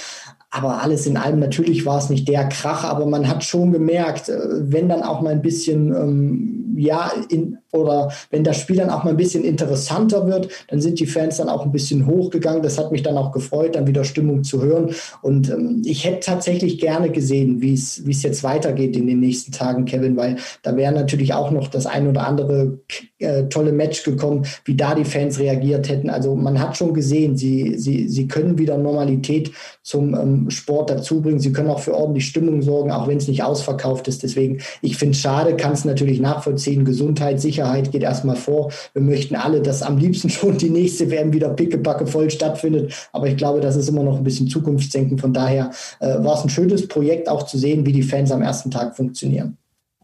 Aber 0.51 0.81
alles 0.81 1.07
in 1.07 1.15
allem, 1.15 1.39
natürlich 1.39 1.85
war 1.85 1.97
es 1.97 2.09
nicht 2.09 2.27
der 2.27 2.49
Krach, 2.49 2.83
aber 2.83 3.05
man 3.05 3.27
hat 3.27 3.43
schon 3.43 3.71
gemerkt, 3.71 4.27
äh, 4.27 4.37
wenn 4.51 4.89
dann 4.89 5.01
auch 5.01 5.21
mal 5.21 5.31
ein 5.31 5.41
bisschen, 5.41 5.95
ähm, 5.95 6.75
ja, 6.77 7.09
in, 7.29 7.57
oder 7.71 8.11
wenn 8.29 8.43
das 8.43 8.57
Spiel 8.57 8.77
dann 8.77 8.89
auch 8.89 9.03
mal 9.03 9.11
ein 9.11 9.17
bisschen 9.17 9.43
interessanter 9.43 10.27
wird, 10.27 10.49
dann 10.67 10.81
sind 10.81 10.99
die 10.99 11.05
Fans 11.05 11.37
dann 11.37 11.49
auch 11.49 11.65
ein 11.65 11.71
bisschen 11.71 12.05
hochgegangen. 12.05 12.61
Das 12.61 12.77
hat 12.77 12.91
mich 12.91 13.03
dann 13.03 13.17
auch 13.17 13.31
gefreut, 13.31 13.75
dann 13.75 13.87
wieder 13.87 14.03
Stimmung 14.03 14.43
zu 14.43 14.61
hören. 14.61 14.93
Und 15.21 15.49
ähm, 15.49 15.81
ich 15.85 16.05
hätte 16.05 16.19
tatsächlich 16.21 16.79
gerne 16.79 17.09
gesehen, 17.09 17.61
wie 17.61 17.73
es 17.73 18.23
jetzt 18.23 18.43
weitergeht 18.43 18.95
in 18.97 19.07
den 19.07 19.19
nächsten 19.19 19.51
Tagen, 19.51 19.85
Kevin, 19.85 20.17
weil 20.17 20.37
da 20.63 20.75
wäre 20.75 20.93
natürlich 20.93 21.33
auch 21.33 21.51
noch 21.51 21.67
das 21.67 21.85
ein 21.85 22.07
oder 22.07 22.27
andere 22.27 22.79
äh, 23.19 23.43
tolle 23.45 23.71
Match 23.71 24.03
gekommen, 24.03 24.45
wie 24.65 24.75
da 24.75 24.93
die 24.95 25.05
Fans 25.05 25.39
reagiert 25.39 25.89
hätten. 25.89 26.09
Also 26.09 26.35
man 26.35 26.59
hat 26.59 26.77
schon 26.77 26.93
gesehen, 26.93 27.37
sie, 27.37 27.77
sie, 27.77 28.09
sie 28.09 28.27
können 28.27 28.57
wieder 28.57 28.77
Normalität 28.77 29.51
zum 29.81 30.13
ähm, 30.13 30.49
Sport 30.49 30.89
dazubringen. 30.89 31.39
Sie 31.39 31.53
können 31.53 31.69
auch 31.69 31.79
für 31.79 31.95
ordentlich 31.95 32.27
Stimmung 32.27 32.61
sorgen, 32.61 32.91
auch 32.91 33.07
wenn 33.07 33.17
es 33.17 33.27
nicht 33.27 33.43
ausverkauft 33.43 34.07
ist. 34.07 34.23
Deswegen, 34.23 34.59
ich 34.81 34.97
finde 34.97 35.13
es 35.13 35.21
schade, 35.21 35.55
kann 35.55 35.73
es 35.73 35.85
natürlich 35.85 36.19
nachvollziehen. 36.19 36.85
Gesundheit, 36.85 37.39
Sicherheit 37.39 37.60
Sicherheit 37.61 37.91
geht 37.91 38.03
erstmal 38.03 38.35
vor. 38.35 38.71
Wir 38.93 39.01
möchten 39.01 39.35
alle, 39.35 39.61
dass 39.61 39.83
am 39.83 39.97
liebsten 39.97 40.29
schon 40.29 40.57
die 40.57 40.69
nächste 40.69 41.09
WM 41.11 41.31
wieder 41.33 41.49
pickepacke 41.49 42.07
voll 42.07 42.29
stattfindet. 42.29 43.09
Aber 43.13 43.27
ich 43.27 43.37
glaube, 43.37 43.61
das 43.61 43.75
ist 43.75 43.87
immer 43.87 44.03
noch 44.03 44.17
ein 44.17 44.23
bisschen 44.23 44.47
Zukunftsdenken. 44.47 45.19
Von 45.19 45.33
daher 45.33 45.71
äh, 45.99 46.23
war 46.23 46.37
es 46.37 46.43
ein 46.43 46.49
schönes 46.49 46.87
Projekt, 46.87 47.29
auch 47.29 47.43
zu 47.43 47.57
sehen, 47.57 47.85
wie 47.85 47.93
die 47.93 48.03
Fans 48.03 48.31
am 48.31 48.41
ersten 48.41 48.71
Tag 48.71 48.95
funktionieren. 48.95 49.57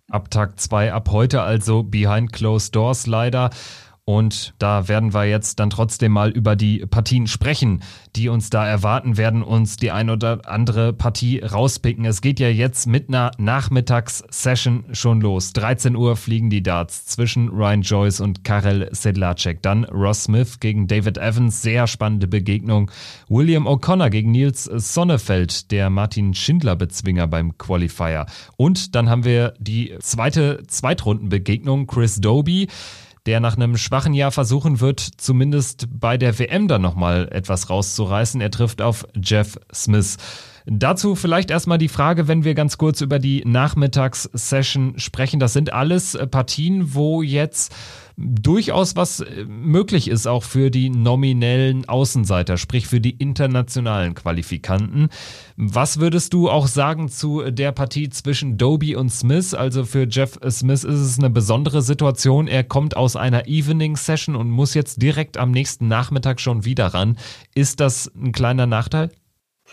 Ab 0.10 0.32
Tag 0.32 0.60
2, 0.60 0.94
ab 0.94 1.10
heute 1.12 1.42
also 1.42 1.84
behind 1.84 2.32
closed 2.32 2.76
doors 2.76 3.08
leider. 3.08 3.50
Und 4.10 4.54
da 4.58 4.88
werden 4.88 5.14
wir 5.14 5.26
jetzt 5.26 5.60
dann 5.60 5.70
trotzdem 5.70 6.14
mal 6.14 6.30
über 6.30 6.56
die 6.56 6.86
Partien 6.86 7.28
sprechen, 7.28 7.84
die 8.16 8.30
uns 8.30 8.50
da 8.50 8.66
erwarten, 8.66 9.18
werden 9.18 9.44
uns 9.44 9.76
die 9.76 9.92
ein 9.92 10.10
oder 10.10 10.40
andere 10.46 10.94
Partie 10.94 11.40
rauspicken. 11.40 12.06
Es 12.06 12.22
geht 12.22 12.40
ja 12.40 12.48
jetzt 12.48 12.88
mit 12.88 13.10
einer 13.10 13.32
Nachmittagssession 13.38 14.86
schon 14.94 15.20
los. 15.20 15.52
13 15.52 15.98
Uhr 15.98 16.16
fliegen 16.16 16.50
die 16.50 16.64
Darts 16.64 17.06
zwischen 17.06 17.50
Ryan 17.50 17.82
Joyce 17.82 18.22
und 18.22 18.46
Karel 18.46 18.88
Sedlacek. 18.94 19.62
Dann 19.62 19.84
Ross 19.84 20.24
Smith 20.24 20.62
gegen 20.62 20.88
David 20.88 21.18
Evans, 21.18 21.62
sehr 21.62 21.86
spannende 21.86 22.30
Begegnung. 22.30 22.90
William 23.28 23.68
O'Connor 23.68 24.10
gegen 24.10 24.32
Nils 24.32 24.64
Sonnefeld, 24.64 25.70
der 25.70 25.90
Martin 25.90 26.34
Schindler-Bezwinger 26.34 27.28
beim 27.28 27.58
Qualifier. 27.58 28.26
Und 28.56 28.96
dann 28.96 29.10
haben 29.10 29.26
wir 29.26 29.54
die 29.60 29.96
zweite 30.00 30.64
Zweitrundenbegegnung, 30.66 31.88
Chris 31.88 32.22
Doby 32.22 32.70
der 33.28 33.42
nach 33.42 33.58
einem 33.58 33.78
schwachen 33.78 34.14
Jahr 34.14 34.32
versuchen 34.32 34.80
wird, 34.80 35.02
zumindest 35.02 35.88
bei 35.92 36.18
der 36.18 36.40
WM 36.40 36.68
dann 36.70 36.82
nochmal 36.82 37.28
etwas 37.32 37.70
rauszureißen. 37.70 38.40
Er 38.40 38.52
trifft 38.52 38.82
auf 38.82 39.06
Jeff 39.22 39.60
Smith. 39.74 40.18
Dazu 40.70 41.16
vielleicht 41.16 41.50
erstmal 41.50 41.78
die 41.78 41.88
Frage, 41.88 42.28
wenn 42.28 42.44
wir 42.44 42.54
ganz 42.54 42.78
kurz 42.78 43.00
über 43.00 43.20
die 43.20 43.42
Nachmittagssession 43.46 45.00
sprechen. 45.00 45.40
Das 45.40 45.54
sind 45.54 45.72
alles 45.72 46.14
äh, 46.14 46.28
Partien, 46.28 46.94
wo 46.94 47.22
jetzt 47.22 47.74
durchaus 48.18 48.98
was 48.98 49.22
äh, 49.22 49.46
möglich 49.46 50.10
ist, 50.10 50.28
auch 50.28 50.44
für 50.44 50.70
die 50.70 50.90
nominellen 50.90 51.88
Außenseiter, 51.88 52.58
sprich 52.58 52.86
für 52.86 53.00
die 53.00 53.12
internationalen 53.12 54.14
Qualifikanten. 54.14 55.08
Was 55.56 56.02
würdest 56.02 56.34
du 56.34 56.50
auch 56.50 56.68
sagen 56.68 57.08
zu 57.08 57.50
der 57.50 57.72
Partie 57.72 58.10
zwischen 58.10 58.58
Doby 58.58 58.98
und 58.98 59.10
Smith? 59.10 59.54
Also 59.54 59.86
für 59.86 60.06
Jeff 60.06 60.38
Smith 60.50 60.84
ist 60.84 61.00
es 61.00 61.18
eine 61.18 61.30
besondere 61.30 61.82
Situation. 61.82 62.50
Er 62.50 62.66
kommt 62.66 62.98
aus 62.98 63.16
einer 63.16 63.48
Evening 63.48 63.96
Session 63.96 64.36
und 64.36 64.50
muss 64.50 64.74
jetzt 64.74 65.02
direkt 65.02 65.38
am 65.38 65.52
nächsten 65.52 65.88
Nachmittag 65.88 66.42
schon 66.42 66.66
wieder 66.66 66.88
ran. 66.88 67.18
Ist 67.56 67.80
das 67.80 68.12
ein 68.14 68.34
kleiner 68.34 68.66
Nachteil? 68.66 69.12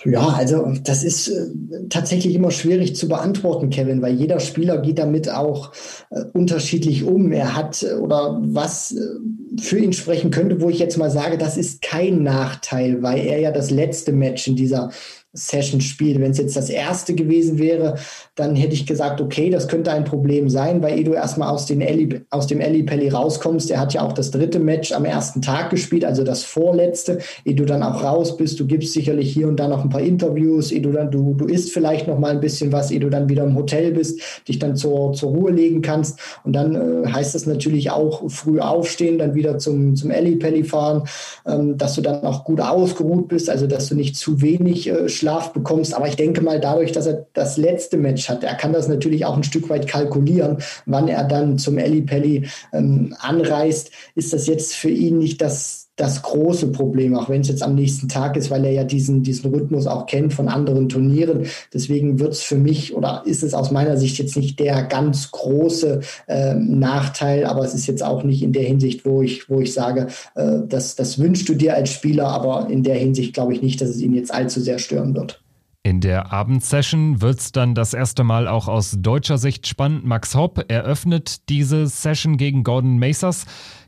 Ja, 0.02 0.28
also 0.28 0.72
das 0.83 1.04
ist 1.04 1.28
äh, 1.28 1.46
tatsächlich 1.88 2.35
immer 2.35 2.50
schwierig 2.50 2.96
zu 2.96 3.09
beantworten, 3.09 3.70
Kevin, 3.70 4.02
weil 4.02 4.14
jeder 4.14 4.40
Spieler 4.40 4.78
geht 4.78 4.98
damit 4.98 5.30
auch 5.30 5.72
äh, 6.11 6.24
unterschiedlich 6.33 7.04
um. 7.04 7.33
Er 7.33 7.54
hat 7.54 7.83
äh, 7.83 7.94
oder 7.94 8.38
was 8.42 8.92
äh, 8.92 9.61
für 9.61 9.78
ihn 9.78 9.92
sprechen 9.92 10.30
könnte, 10.30 10.61
wo 10.61 10.68
ich 10.68 10.80
jetzt 10.80 10.98
mal 10.98 11.11
sage, 11.11 11.38
das 11.38 11.57
ist 11.57 11.80
kein 11.80 12.22
Nachteil, 12.22 13.02
weil 13.02 13.24
er 13.24 13.38
ja 13.38 13.52
das 13.52 13.70
letzte 13.70 14.12
Match 14.12 14.48
in 14.48 14.57
dieser 14.57 14.90
Session 15.35 15.81
spielt. 15.81 16.20
Wenn 16.20 16.31
es 16.31 16.38
jetzt 16.38 16.57
das 16.57 16.70
erste 16.70 17.14
gewesen 17.14 17.59
wäre, 17.59 17.97
dann 18.37 18.55
hätte 18.55 18.73
ich 18.73 18.87
gesagt, 18.87 19.20
okay, 19.20 19.51
das 19.51 19.68
könnte 19.68 19.92
ein 19.92 20.05
Problem 20.05 20.49
sein, 20.49 20.83
weil 20.83 20.99
eh 20.99 21.05
du 21.05 21.12
erstmal 21.12 21.49
aus, 21.49 21.66
den 21.66 21.81
Ellie, 21.81 22.23
aus 22.31 22.47
dem 22.47 22.61
Ellie 22.61 22.85
Pelli 22.85 23.09
rauskommst. 23.09 23.70
Er 23.70 23.81
hat 23.81 23.92
ja 23.94 24.03
auch 24.03 24.12
das 24.12 24.31
dritte 24.31 24.61
Match 24.61 24.92
am 24.92 25.05
ersten 25.05 25.42
Tag 25.42 25.70
gespielt, 25.70 26.05
also 26.05 26.23
das 26.23 26.44
vorletzte, 26.44 27.18
ehe 27.44 27.55
du 27.55 27.64
dann 27.64 27.83
auch 27.83 28.03
raus 28.03 28.37
bist. 28.37 28.59
Du 28.61 28.66
gibst 28.66 28.92
sicherlich 28.92 29.33
hier 29.33 29.49
und 29.49 29.59
da 29.59 29.68
noch 29.68 29.83
ein 29.83 29.90
paar 29.90 30.01
Interviews, 30.01 30.70
ehe 30.70 30.81
du 30.81 30.92
dann, 30.92 31.11
du, 31.11 31.35
du 31.35 31.47
isst 31.47 31.73
vielleicht 31.73 32.07
noch 32.07 32.18
mal 32.18 32.31
ein 32.31 32.40
bisschen 32.40 32.73
was, 32.73 32.90
ehe 32.90 33.01
du 33.01 33.11
dann 33.11 33.29
wieder 33.29 33.44
im 33.44 33.57
Hotel 33.57 33.92
bist, 33.92 34.20
dich 34.47 34.61
dann 34.61 34.77
zur, 34.77 35.12
zur 35.14 35.31
Ruhe 35.31 35.51
legen 35.51 35.83
kannst. 35.83 36.18
Und 36.44 36.55
dann 36.55 36.75
äh, 36.75 37.09
heißt 37.09 37.35
das 37.35 37.47
natürlich 37.47 37.90
auch 37.90 38.31
früh 38.31 38.61
aufstehen, 38.61 39.18
dann 39.18 39.35
wieder 39.35 39.59
zum, 39.59 39.97
zum 39.97 40.12
Ellie 40.12 40.37
Pelli 40.37 40.62
fahren, 40.62 41.09
ähm, 41.47 41.77
dass 41.77 41.94
du 41.97 42.03
dann 42.03 42.23
auch 42.23 42.44
gut 42.44 42.61
ausgeruht 42.61 43.29
bist, 43.29 43.51
also 43.51 43.66
dass 43.66 43.88
du 43.88 43.97
nicht 43.97 44.16
zu 44.16 44.40
wenig 44.40 44.88
äh, 44.88 45.09
Schlaf 45.25 45.55
bekommst. 45.55 45.95
Aber 45.95 46.07
ich 46.07 46.17
denke 46.17 46.43
mal, 46.43 46.61
dadurch, 46.61 46.93
dass 46.93 47.07
er 47.07 47.27
das 47.33 47.57
letzte 47.57 47.97
Match 47.97 48.29
hat. 48.29 48.45
Er 48.45 48.55
kann 48.57 48.75
das 48.75 48.89
natürlich 48.89 49.25
auch 49.25 49.37
ein 49.37 49.43
Stück 49.43 49.71
weit 49.71 49.89
kalkulieren, 49.89 50.59
wann 50.85 51.09
er 51.09 51.25
dann 51.25 51.59
zum 51.59 51.77
Pelli 51.77 52.47
ähm, 52.75 53.17
anreist. 53.19 53.91
Ist 54.15 54.35
das 54.35 54.47
jetzt 54.47 54.75
für 54.75 54.91
ihn 54.91 55.19
nicht 55.19 55.41
das 55.41 55.85
das 55.97 56.23
große 56.23 56.73
Problem, 56.73 57.17
auch 57.17 57.29
wenn 57.29 57.43
es 57.43 57.49
jetzt 57.49 57.63
am 57.63 57.77
nächsten 57.77 58.09
Tag 58.09 58.37
ist, 58.37 58.51
weil 58.51 58.65
er 58.65 58.73
ja 58.73 58.85
diesen, 58.85 59.23
diesen 59.23 59.55
Rhythmus 59.55 59.87
auch 59.87 60.07
kennt 60.07 60.35
von 60.35 60.49
anderen 60.49 60.89
Turnieren. 60.89 61.47
Deswegen 61.73 62.19
wird 62.19 62.33
es 62.33 62.43
für 62.43 62.57
mich 62.57 62.97
oder 62.97 63.23
ist 63.27 63.45
es 63.45 63.55
aus 63.55 63.71
meiner 63.71 63.97
Sicht 63.97 64.19
jetzt 64.19 64.37
nicht 64.37 64.59
der 64.59 64.83
ganz 64.83 65.31
große 65.31 66.01
äh, 66.27 66.55
Nachteil, 66.55 67.45
aber 67.45 67.65
es 67.65 67.75
ist 67.75 67.87
jetzt 67.87 68.03
auch 68.03 68.25
nicht 68.25 68.43
in 68.43 68.53
der 68.53 68.65
Hinsicht, 68.65 69.05
wo 69.05 69.23
ich, 69.23 69.49
wo 69.49 69.61
ich 69.61 69.73
sage, 69.73 70.09
äh, 70.35 70.59
das, 70.69 70.97
das 70.97 71.21
wünschst 71.21 71.49
du 71.49 71.55
dir 71.55 71.75
als 71.75 71.91
Spieler, 71.91 72.27
aber 72.27 72.69
in 72.71 72.83
der 72.83 72.97
Hinsicht 72.97 73.33
glaube 73.33 73.53
ich 73.53 73.63
nicht, 73.63 73.81
dass 73.81 73.91
es 73.91 74.01
ihn 74.01 74.15
jetzt 74.15 74.35
allzu 74.35 74.61
sehr 74.61 74.81
stören 74.81 75.13
wird. 75.14 75.42
In 75.87 76.00
der 76.00 76.33
Abendsession 76.33 77.20
wird 77.20 77.40
es 77.40 77.53
dann 77.53 77.74
das 77.74 77.92
erste 77.92 78.24
Mal 78.24 78.48
auch 78.48 78.68
aus 78.68 78.96
deutscher 78.98 79.37
Sicht 79.37 79.66
spannend. 79.66 80.07
Max 80.07 80.35
Hopp 80.35 80.64
eröffnet 80.68 81.50
diese 81.50 81.87
Session 81.88 82.38
gegen 82.38 82.64
Gordon 82.64 82.98
Macers. 82.98 83.44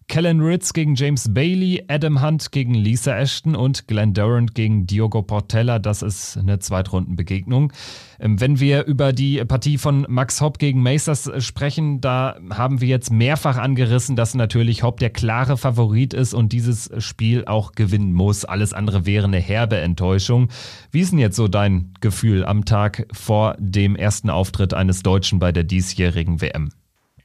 Kellen 0.09 0.41
Ritz 0.41 0.73
gegen 0.73 0.95
James 0.95 1.33
Bailey, 1.35 1.85
Adam 1.89 2.23
Hunt 2.23 2.53
gegen 2.53 2.75
Lisa 2.75 3.17
Ashton 3.19 3.57
und 3.57 3.89
Glenn 3.89 4.15
Durant 4.15 4.55
gegen 4.55 4.87
Diogo 4.87 5.23
Portella. 5.23 5.79
Das 5.79 6.03
ist 6.03 6.37
eine 6.37 6.59
Zweitrundenbegegnung. 6.61 7.73
Ähm, 8.21 8.41
wenn 8.41 8.61
wir 8.61 8.85
über 8.85 9.13
die 9.13 9.45
Partie 9.45 9.79
von 9.79 10.07
Max 10.09 10.41
Hopp 10.41 10.59
gegen 10.59 10.81
Macers 10.83 11.31
sprechen, 11.45 12.01
da 12.01 12.37
haben 12.51 12.81
wir 12.81 12.89
jetzt 12.89 13.11
mehrfach 13.11 13.57
angerissen, 13.57 14.15
dass 14.15 14.35
natürlich 14.35 14.85
Hopp 14.85 15.01
der 15.01 15.11
klare 15.11 15.57
Favorit 15.57 16.15
ist 16.15 16.35
und 16.35 16.53
dieses 16.53 16.89
Spiel 16.99 17.45
auch 17.45 17.73
gewinnen 17.73 18.13
muss. 18.13 18.45
Alles 18.45 18.73
andere 18.73 19.07
wäre 19.07 19.27
eine 19.27 19.41
herbe 19.41 19.79
Enttäuschung. 19.79 20.49
Wie 20.93 21.01
ist 21.01 21.11
denn 21.13 21.19
jetzt 21.19 21.37
so 21.37 21.49
dein 21.49 21.93
Gefühl 22.01 22.45
am 22.45 22.65
Tag 22.65 23.07
vor 23.13 23.57
dem 23.59 23.97
ersten 23.97 24.31
Auftritt 24.31 24.73
eines 24.73 25.03
Deutschen 25.03 25.41
bei 25.41 25.51
der 25.51 25.65
diesjährigen 25.65 26.41
WM? 26.41 26.71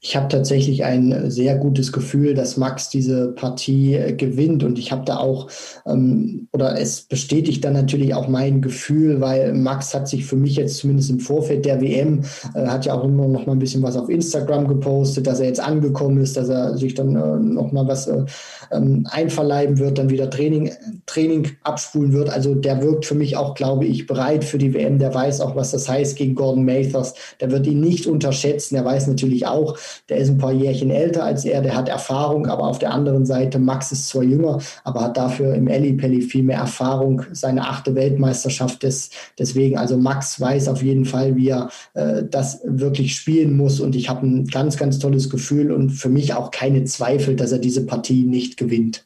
Ich 0.04 0.16
habe 0.16 0.28
tatsächlich 0.30 0.84
ein 0.84 1.30
sehr 1.30 1.56
gutes 1.58 1.92
Gefühl, 1.92 2.34
dass 2.34 2.58
Max 2.58 2.90
diese 2.90 3.34
Partie 3.34 3.94
äh, 3.94 4.14
gewinnt 4.14 4.64
und 4.64 4.80
ich 4.80 4.92
habe 4.92 5.06
da 5.06 5.18
auch, 5.18 5.48
ähm, 5.86 6.48
oder 6.54 6.80
es 6.80 7.02
bestätigt 7.02 7.64
dann 7.64 7.74
natürlich 7.74 8.16
auch 8.16 8.28
mein 8.28 8.64
Gefühl, 8.64 9.22
weil 9.22 9.54
Max 9.54 9.94
hat 9.94 10.08
sich 10.08 10.26
für 10.26 10.38
mich 10.38 10.56
jetzt 10.56 10.78
zumindest 10.78 11.12
im 11.12 11.20
Vorfeld 11.20 11.66
der 11.66 11.82
WM, 11.82 12.22
äh, 12.56 12.66
hat 12.66 12.88
ja 12.88 12.96
auch 12.96 13.04
immer 13.04 13.28
noch 13.28 13.46
mal 13.46 13.52
ein 13.52 13.60
bisschen 13.60 13.84
was 13.84 13.96
auf 13.96 14.10
Instagram 14.10 14.68
gepostet, 14.68 15.28
dass 15.28 15.40
er 15.40 15.46
jetzt 15.46 15.60
angekommen 15.60 16.20
ist, 16.20 16.36
dass 16.36 16.50
er 16.50 16.76
sich 16.80 16.96
dann 16.96 17.16
äh, 17.16 17.38
noch 17.38 17.72
mal 17.72 17.88
was 17.88 18.08
äh, 18.08 18.26
ähm, 18.72 19.06
einverleiben 19.12 19.78
wird, 19.78 20.00
dann 20.00 20.10
wieder 20.10 20.32
Training, 20.32 20.72
Training 21.06 21.50
abspulen 21.62 22.12
wird. 22.12 22.32
Also 22.32 22.56
der 22.56 22.82
wirkt 22.82 23.06
für 23.06 23.16
mich 23.16 23.38
auch, 23.38 23.54
glaube 23.54 23.86
ich, 23.86 24.08
bereit 24.08 24.44
für 24.44 24.58
die 24.58 24.74
WM. 24.74 24.98
Der 24.98 25.14
weiß 25.14 25.42
auch, 25.42 25.56
was 25.56 25.72
das 25.72 25.88
heißt 25.88 26.16
gegen 26.16 26.34
Gordon 26.34 26.66
Mathers. 26.66 27.14
Der 27.40 27.52
wird 27.52 27.68
ihn 27.68 27.82
nicht 27.82 28.08
unterschätzen. 28.08 28.76
Er 28.76 28.86
weiß 28.86 29.06
natürlich 29.06 29.46
auch, 29.46 29.78
der 30.10 30.18
ist 30.18 30.30
ein 30.30 30.38
paar 30.38 30.52
Jährchen 30.52 30.90
älter 30.90 31.24
als 31.24 31.46
er, 31.46 31.62
der 31.62 31.76
hat 31.76 31.90
Erfahrung, 31.90 32.48
aber 32.48 32.68
auf 32.68 32.80
der 32.80 32.92
anderen 32.94 33.26
Seite, 33.26 33.60
Max 33.60 33.92
ist 33.92 34.10
zwar 34.10 34.24
jünger, 34.24 34.60
aber 34.84 35.02
hat 35.02 35.18
dafür 35.18 35.56
im 35.56 35.66
Pelli 35.66 36.22
viel 36.22 36.44
mehr 36.44 36.60
Erfahrung, 36.60 37.24
seine 37.32 37.68
achte 37.68 37.96
Weltmeisterschaft. 37.96 38.84
Des, 38.84 39.10
deswegen, 39.38 39.78
also 39.78 39.98
Max 39.98 40.40
weiß 40.40 40.68
auf 40.68 40.84
jeden 40.84 41.06
Fall, 41.06 41.36
wie 41.36 41.50
er 41.50 41.70
äh, 41.94 42.24
das 42.30 42.62
wirklich 42.66 43.16
spielen 43.16 43.56
muss 43.58 43.80
und 43.80 43.96
ich 43.96 44.10
habe 44.10 44.26
ein 44.26 44.48
ganz, 44.48 44.78
ganz 44.78 45.00
tolles 45.00 45.30
Gefühl 45.30 45.72
und 45.72 45.92
für 45.92 46.10
mich 46.10 46.34
auch 46.34 46.52
keine 46.52 46.84
Zweifel, 46.86 47.36
dass 47.36 47.52
er 47.52 47.60
diese 47.60 47.86
Partie 47.86 48.24
nicht 48.24 48.58
gewinnt. 48.58 49.06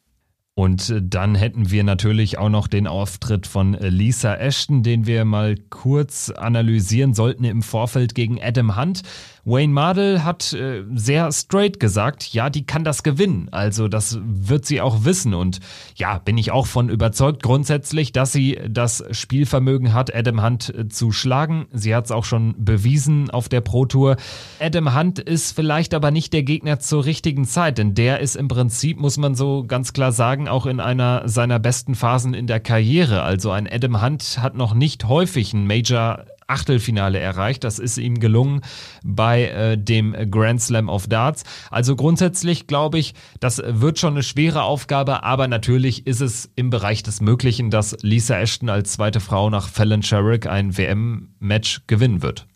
Und 0.58 0.90
äh, 0.90 1.02
dann 1.04 1.36
hätten 1.36 1.70
wir 1.70 1.84
natürlich 1.84 2.38
auch 2.38 2.50
noch 2.50 2.68
den 2.68 2.88
Auftritt 2.88 3.46
von 3.46 3.76
äh, 3.76 3.90
Lisa 3.90 4.36
Ashton, 4.36 4.84
den 4.84 5.06
wir 5.06 5.26
mal 5.26 5.58
kurz 5.70 6.30
analysieren 6.30 7.14
sollten 7.14 7.44
im 7.44 7.62
Vorfeld 7.62 8.16
gegen 8.16 8.42
Adam 8.42 8.78
Hunt. 8.78 9.02
Wayne 9.46 9.72
Mardell 9.72 10.22
hat 10.22 10.54
äh, 10.54 10.84
sehr 10.96 11.32
straight 11.32 11.80
gesagt, 11.80 12.34
ja, 12.34 12.50
die 12.50 12.66
kann 12.66 12.84
das 12.84 13.04
gewinnen. 13.04 13.48
Also 13.52 13.88
das 13.88 14.18
wird 14.24 14.66
sie 14.66 14.82
auch 14.82 15.06
wissen. 15.06 15.36
Und 15.36 15.60
ja, 15.96 16.18
bin 16.18 16.38
ich 16.40 16.52
auch 16.52 16.66
von 16.66 16.90
überzeugt 16.90 17.44
grundsätzlich, 17.44 18.12
dass 18.12 18.32
sie 18.32 18.60
das 18.68 19.04
Spielvermögen 19.12 19.94
hat, 19.94 20.14
Adam 20.14 20.44
Hunt 20.44 20.74
äh, 20.74 20.88
zu 20.90 21.12
schlagen. 21.12 21.68
Sie 21.72 21.94
hat 21.94 22.06
es 22.06 22.12
auch 22.12 22.26
schon 22.26 22.56
bewiesen 22.58 23.30
auf 23.30 23.48
der 23.48 23.62
Pro 23.62 23.86
Tour. 23.86 24.18
Adam 24.60 24.98
Hunt 24.98 25.20
ist 25.20 25.56
vielleicht 25.56 25.94
aber 25.94 26.10
nicht 26.10 26.34
der 26.34 26.42
Gegner 26.42 26.80
zur 26.80 27.06
richtigen 27.06 27.46
Zeit, 27.46 27.78
denn 27.78 27.94
der 27.94 28.22
ist 28.22 28.36
im 28.36 28.48
Prinzip, 28.48 29.00
muss 29.00 29.18
man 29.18 29.36
so 29.36 29.64
ganz 29.64 29.94
klar 29.94 30.12
sagen, 30.12 30.48
auch 30.48 30.66
in 30.66 30.80
einer 30.80 31.30
seiner 31.30 31.60
besten 31.60 31.94
Phasen 31.94 32.34
in 32.34 32.48
der 32.48 32.60
Karriere. 32.60 33.22
Also 33.22 33.52
ein 33.52 33.72
Adam 33.72 34.02
Hunt 34.02 34.40
hat 34.42 34.56
noch 34.56 34.74
nicht 34.74 35.08
häufig 35.08 35.54
ein 35.54 35.68
Major 35.68 36.26
Achtelfinale 36.48 37.20
erreicht. 37.20 37.64
Das 37.64 37.80
ist 37.80 37.98
ihm 37.98 38.20
gelungen 38.20 38.62
bei 39.04 39.46
äh, 39.46 39.78
dem 39.78 40.16
Grand 40.30 40.62
Slam 40.62 40.90
of 40.90 41.08
Darts. 41.08 41.44
Also 41.72 41.96
grundsätzlich 41.96 42.68
glaube 42.68 43.00
ich, 43.00 43.14
das 43.40 43.62
wird 43.66 44.00
schon 44.00 44.14
eine 44.14 44.24
schwere 44.24 44.64
Aufgabe, 44.64 45.24
aber 45.24 45.48
natürlich 45.48 46.08
ist 46.08 46.22
es 46.22 46.50
im 46.56 46.70
Bereich 46.70 47.04
des 47.04 47.22
Möglichen, 47.22 47.70
dass 47.70 47.98
Lisa 48.02 48.38
Ashton 48.40 48.70
als 48.70 48.94
zweite 48.94 49.20
Frau 49.20 49.50
nach 49.50 49.70
Fallon 49.70 50.04
Sherrick 50.04 50.48
ein 50.48 50.78
WM-Match 50.78 51.82
gewinnen 51.88 52.22
wird. 52.22 52.48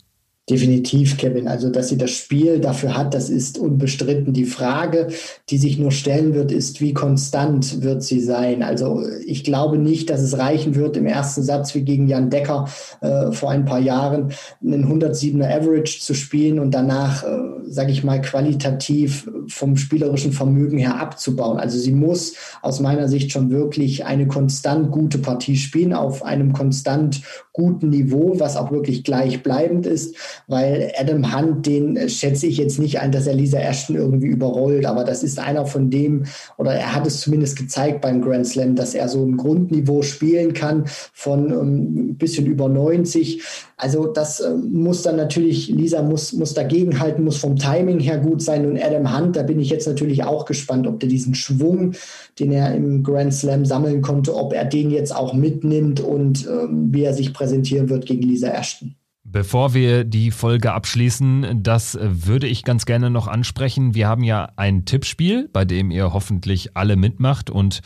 Definitiv, 0.50 1.16
Kevin. 1.16 1.46
Also, 1.46 1.70
dass 1.70 1.90
sie 1.90 1.96
das 1.96 2.10
Spiel 2.10 2.58
dafür 2.58 2.96
hat, 2.96 3.14
das 3.14 3.30
ist 3.30 3.56
unbestritten. 3.56 4.32
Die 4.32 4.46
Frage, 4.46 5.06
die 5.48 5.58
sich 5.58 5.78
nur 5.78 5.92
stellen 5.92 6.34
wird, 6.34 6.50
ist, 6.50 6.80
wie 6.80 6.92
konstant 6.92 7.82
wird 7.82 8.02
sie 8.02 8.18
sein? 8.18 8.64
Also, 8.64 9.00
ich 9.24 9.44
glaube 9.44 9.78
nicht, 9.78 10.10
dass 10.10 10.20
es 10.20 10.38
reichen 10.38 10.74
wird, 10.74 10.96
im 10.96 11.06
ersten 11.06 11.44
Satz 11.44 11.72
wie 11.76 11.82
gegen 11.82 12.08
Jan 12.08 12.30
Decker 12.30 12.68
äh, 13.00 13.30
vor 13.30 13.52
ein 13.52 13.64
paar 13.64 13.78
Jahren 13.78 14.32
einen 14.60 14.86
107er 14.86 15.46
Average 15.46 16.00
zu 16.00 16.14
spielen 16.14 16.58
und 16.58 16.72
danach, 16.72 17.22
äh, 17.22 17.38
sage 17.68 17.92
ich 17.92 18.02
mal, 18.02 18.20
qualitativ 18.20 19.30
vom 19.50 19.76
spielerischen 19.76 20.32
Vermögen 20.32 20.78
her 20.78 21.00
abzubauen. 21.00 21.58
Also, 21.58 21.78
sie 21.78 21.92
muss 21.92 22.34
aus 22.62 22.80
meiner 22.80 23.08
Sicht 23.08 23.32
schon 23.32 23.50
wirklich 23.50 24.04
eine 24.04 24.26
konstant 24.26 24.90
gute 24.90 25.18
Partie 25.18 25.56
spielen 25.56 25.92
auf 25.92 26.22
einem 26.22 26.52
konstant 26.52 27.22
guten 27.52 27.90
Niveau, 27.90 28.34
was 28.38 28.56
auch 28.56 28.70
wirklich 28.70 29.04
gleichbleibend 29.04 29.86
ist 29.86 30.16
weil 30.46 30.92
Adam 30.98 31.34
Hunt, 31.34 31.66
den 31.66 32.08
schätze 32.08 32.46
ich 32.46 32.56
jetzt 32.56 32.78
nicht 32.78 33.00
ein, 33.00 33.12
dass 33.12 33.26
er 33.26 33.34
Lisa 33.34 33.58
Ashton 33.58 33.96
irgendwie 33.96 34.28
überrollt, 34.28 34.86
aber 34.86 35.04
das 35.04 35.22
ist 35.22 35.38
einer 35.38 35.66
von 35.66 35.90
dem, 35.90 36.24
oder 36.58 36.72
er 36.72 36.94
hat 36.94 37.06
es 37.06 37.20
zumindest 37.20 37.56
gezeigt 37.56 38.00
beim 38.00 38.20
Grand 38.20 38.46
Slam, 38.46 38.74
dass 38.74 38.94
er 38.94 39.08
so 39.08 39.24
ein 39.24 39.36
Grundniveau 39.36 40.02
spielen 40.02 40.52
kann 40.52 40.84
von 41.12 41.50
ähm, 41.50 42.10
ein 42.10 42.16
bisschen 42.16 42.46
über 42.46 42.68
90. 42.68 43.42
Also 43.76 44.06
das 44.06 44.40
äh, 44.40 44.50
muss 44.54 45.02
dann 45.02 45.16
natürlich, 45.16 45.68
Lisa 45.68 46.02
muss, 46.02 46.32
muss 46.32 46.54
dagegenhalten, 46.54 47.24
muss 47.24 47.38
vom 47.38 47.56
Timing 47.56 48.00
her 48.00 48.18
gut 48.18 48.42
sein 48.42 48.66
und 48.66 48.82
Adam 48.82 49.16
Hunt, 49.16 49.36
da 49.40 49.46
bin 49.46 49.58
ich 49.58 49.70
jetzt 49.70 49.86
natürlich 49.86 50.22
auch 50.22 50.44
gespannt, 50.44 50.86
ob 50.86 51.00
der 51.00 51.08
diesen 51.08 51.34
Schwung, 51.34 51.94
den 52.38 52.52
er 52.52 52.74
im 52.74 53.02
Grand 53.02 53.32
Slam 53.32 53.64
sammeln 53.64 54.02
konnte, 54.02 54.36
ob 54.36 54.52
er 54.52 54.66
den 54.66 54.90
jetzt 54.90 55.16
auch 55.16 55.32
mitnimmt 55.32 56.00
und 56.00 56.46
ähm, 56.46 56.92
wie 56.92 57.04
er 57.04 57.14
sich 57.14 57.32
präsentieren 57.32 57.88
wird 57.88 58.04
gegen 58.04 58.20
Lisa 58.20 58.48
Ashton. 58.48 58.96
Bevor 59.24 59.72
wir 59.72 60.04
die 60.04 60.30
Folge 60.30 60.72
abschließen, 60.72 61.62
das 61.62 61.96
würde 62.02 62.48
ich 62.48 62.64
ganz 62.64 62.84
gerne 62.84 63.08
noch 63.08 63.28
ansprechen. 63.28 63.94
Wir 63.94 64.08
haben 64.08 64.24
ja 64.24 64.50
ein 64.56 64.84
Tippspiel, 64.84 65.48
bei 65.50 65.64
dem 65.64 65.90
ihr 65.90 66.12
hoffentlich 66.12 66.76
alle 66.76 66.96
mitmacht 66.96 67.48
und 67.48 67.80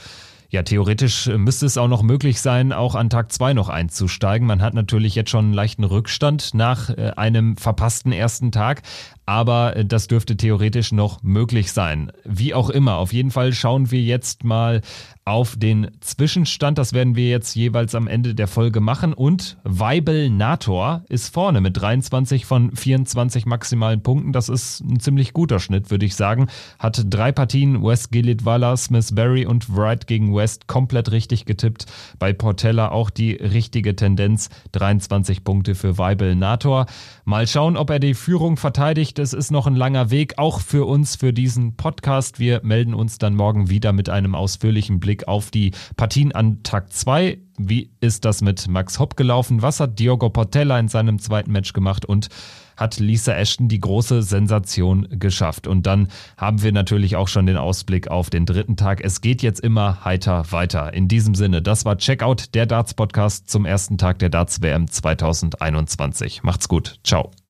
ja, 0.54 0.62
theoretisch 0.62 1.26
müsste 1.26 1.66
es 1.66 1.76
auch 1.76 1.88
noch 1.88 2.04
möglich 2.04 2.40
sein, 2.40 2.72
auch 2.72 2.94
an 2.94 3.10
Tag 3.10 3.32
zwei 3.32 3.54
noch 3.54 3.68
einzusteigen. 3.68 4.46
Man 4.46 4.62
hat 4.62 4.72
natürlich 4.72 5.16
jetzt 5.16 5.30
schon 5.30 5.46
einen 5.46 5.52
leichten 5.52 5.82
Rückstand 5.82 6.54
nach 6.54 6.90
äh, 6.90 7.10
einem 7.16 7.56
verpassten 7.56 8.12
ersten 8.12 8.52
Tag, 8.52 8.82
aber 9.26 9.74
äh, 9.74 9.84
das 9.84 10.06
dürfte 10.06 10.36
theoretisch 10.36 10.92
noch 10.92 11.24
möglich 11.24 11.72
sein. 11.72 12.12
Wie 12.24 12.54
auch 12.54 12.70
immer, 12.70 12.98
auf 12.98 13.12
jeden 13.12 13.32
Fall 13.32 13.52
schauen 13.52 13.90
wir 13.90 14.00
jetzt 14.00 14.44
mal 14.44 14.80
auf 15.26 15.56
den 15.56 15.90
Zwischenstand. 16.00 16.76
Das 16.76 16.92
werden 16.92 17.16
wir 17.16 17.28
jetzt 17.28 17.54
jeweils 17.54 17.94
am 17.94 18.06
Ende 18.06 18.34
der 18.34 18.46
Folge 18.46 18.80
machen. 18.80 19.14
Und 19.14 19.56
Weibel 19.64 20.28
Nator 20.28 21.02
ist 21.08 21.32
vorne 21.32 21.62
mit 21.62 21.80
23 21.80 22.44
von 22.44 22.76
24 22.76 23.46
maximalen 23.46 24.02
Punkten. 24.02 24.32
Das 24.32 24.50
ist 24.50 24.80
ein 24.80 25.00
ziemlich 25.00 25.32
guter 25.32 25.60
Schnitt, 25.60 25.90
würde 25.90 26.04
ich 26.04 26.14
sagen. 26.14 26.48
Hat 26.78 27.02
drei 27.08 27.32
Partien 27.32 27.82
West 27.82 28.12
Gilead 28.12 28.44
Walla, 28.44 28.76
Smith 28.76 29.14
Berry 29.14 29.46
und 29.46 29.74
Wright 29.74 30.06
gegen 30.06 30.34
West 30.34 30.66
komplett 30.66 31.10
richtig 31.10 31.46
getippt. 31.46 31.86
Bei 32.18 32.34
Portella 32.34 32.90
auch 32.90 33.08
die 33.08 33.32
richtige 33.32 33.96
Tendenz. 33.96 34.50
23 34.72 35.42
Punkte 35.42 35.74
für 35.74 35.96
Weibel 35.96 36.34
Nator. 36.34 36.84
Mal 37.24 37.46
schauen, 37.46 37.78
ob 37.78 37.88
er 37.88 37.98
die 37.98 38.14
Führung 38.14 38.58
verteidigt. 38.58 39.18
Es 39.18 39.32
ist 39.32 39.50
noch 39.50 39.66
ein 39.66 39.76
langer 39.76 40.10
Weg, 40.10 40.34
auch 40.36 40.60
für 40.60 40.86
uns, 40.86 41.16
für 41.16 41.32
diesen 41.32 41.76
Podcast. 41.76 42.38
Wir 42.38 42.60
melden 42.62 42.92
uns 42.92 43.16
dann 43.16 43.34
morgen 43.34 43.70
wieder 43.70 43.94
mit 43.94 44.10
einem 44.10 44.34
ausführlichen 44.34 45.00
Blick 45.00 45.13
Blick 45.14 45.28
auf 45.28 45.50
die 45.52 45.70
Partien 45.96 46.32
an 46.32 46.62
Tag 46.64 46.92
2. 46.92 47.38
Wie 47.56 47.90
ist 48.00 48.24
das 48.24 48.42
mit 48.42 48.66
Max 48.66 48.98
Hopp 48.98 49.16
gelaufen? 49.16 49.62
Was 49.62 49.78
hat 49.78 50.00
Diogo 50.00 50.28
Portella 50.28 50.78
in 50.80 50.88
seinem 50.88 51.20
zweiten 51.20 51.52
Match 51.52 51.72
gemacht? 51.72 52.04
Und 52.04 52.28
hat 52.76 52.98
Lisa 52.98 53.32
Ashton 53.32 53.68
die 53.68 53.80
große 53.80 54.24
Sensation 54.24 55.06
geschafft. 55.08 55.68
Und 55.68 55.86
dann 55.86 56.08
haben 56.36 56.60
wir 56.64 56.72
natürlich 56.72 57.14
auch 57.14 57.28
schon 57.28 57.46
den 57.46 57.56
Ausblick 57.56 58.08
auf 58.08 58.30
den 58.30 58.46
dritten 58.46 58.76
Tag. 58.76 59.00
Es 59.04 59.20
geht 59.20 59.42
jetzt 59.42 59.60
immer 59.60 60.04
heiter 60.04 60.50
weiter. 60.50 60.92
In 60.92 61.06
diesem 61.06 61.36
Sinne, 61.36 61.62
das 61.62 61.84
war 61.84 61.96
Checkout, 61.96 62.52
der 62.54 62.66
Darts 62.66 62.94
Podcast 62.94 63.48
zum 63.48 63.64
ersten 63.64 63.96
Tag 63.96 64.18
der 64.18 64.30
Darts 64.30 64.60
WM 64.60 64.90
2021. 64.90 66.42
Macht's 66.42 66.66
gut. 66.66 66.98
Ciao. 67.04 67.30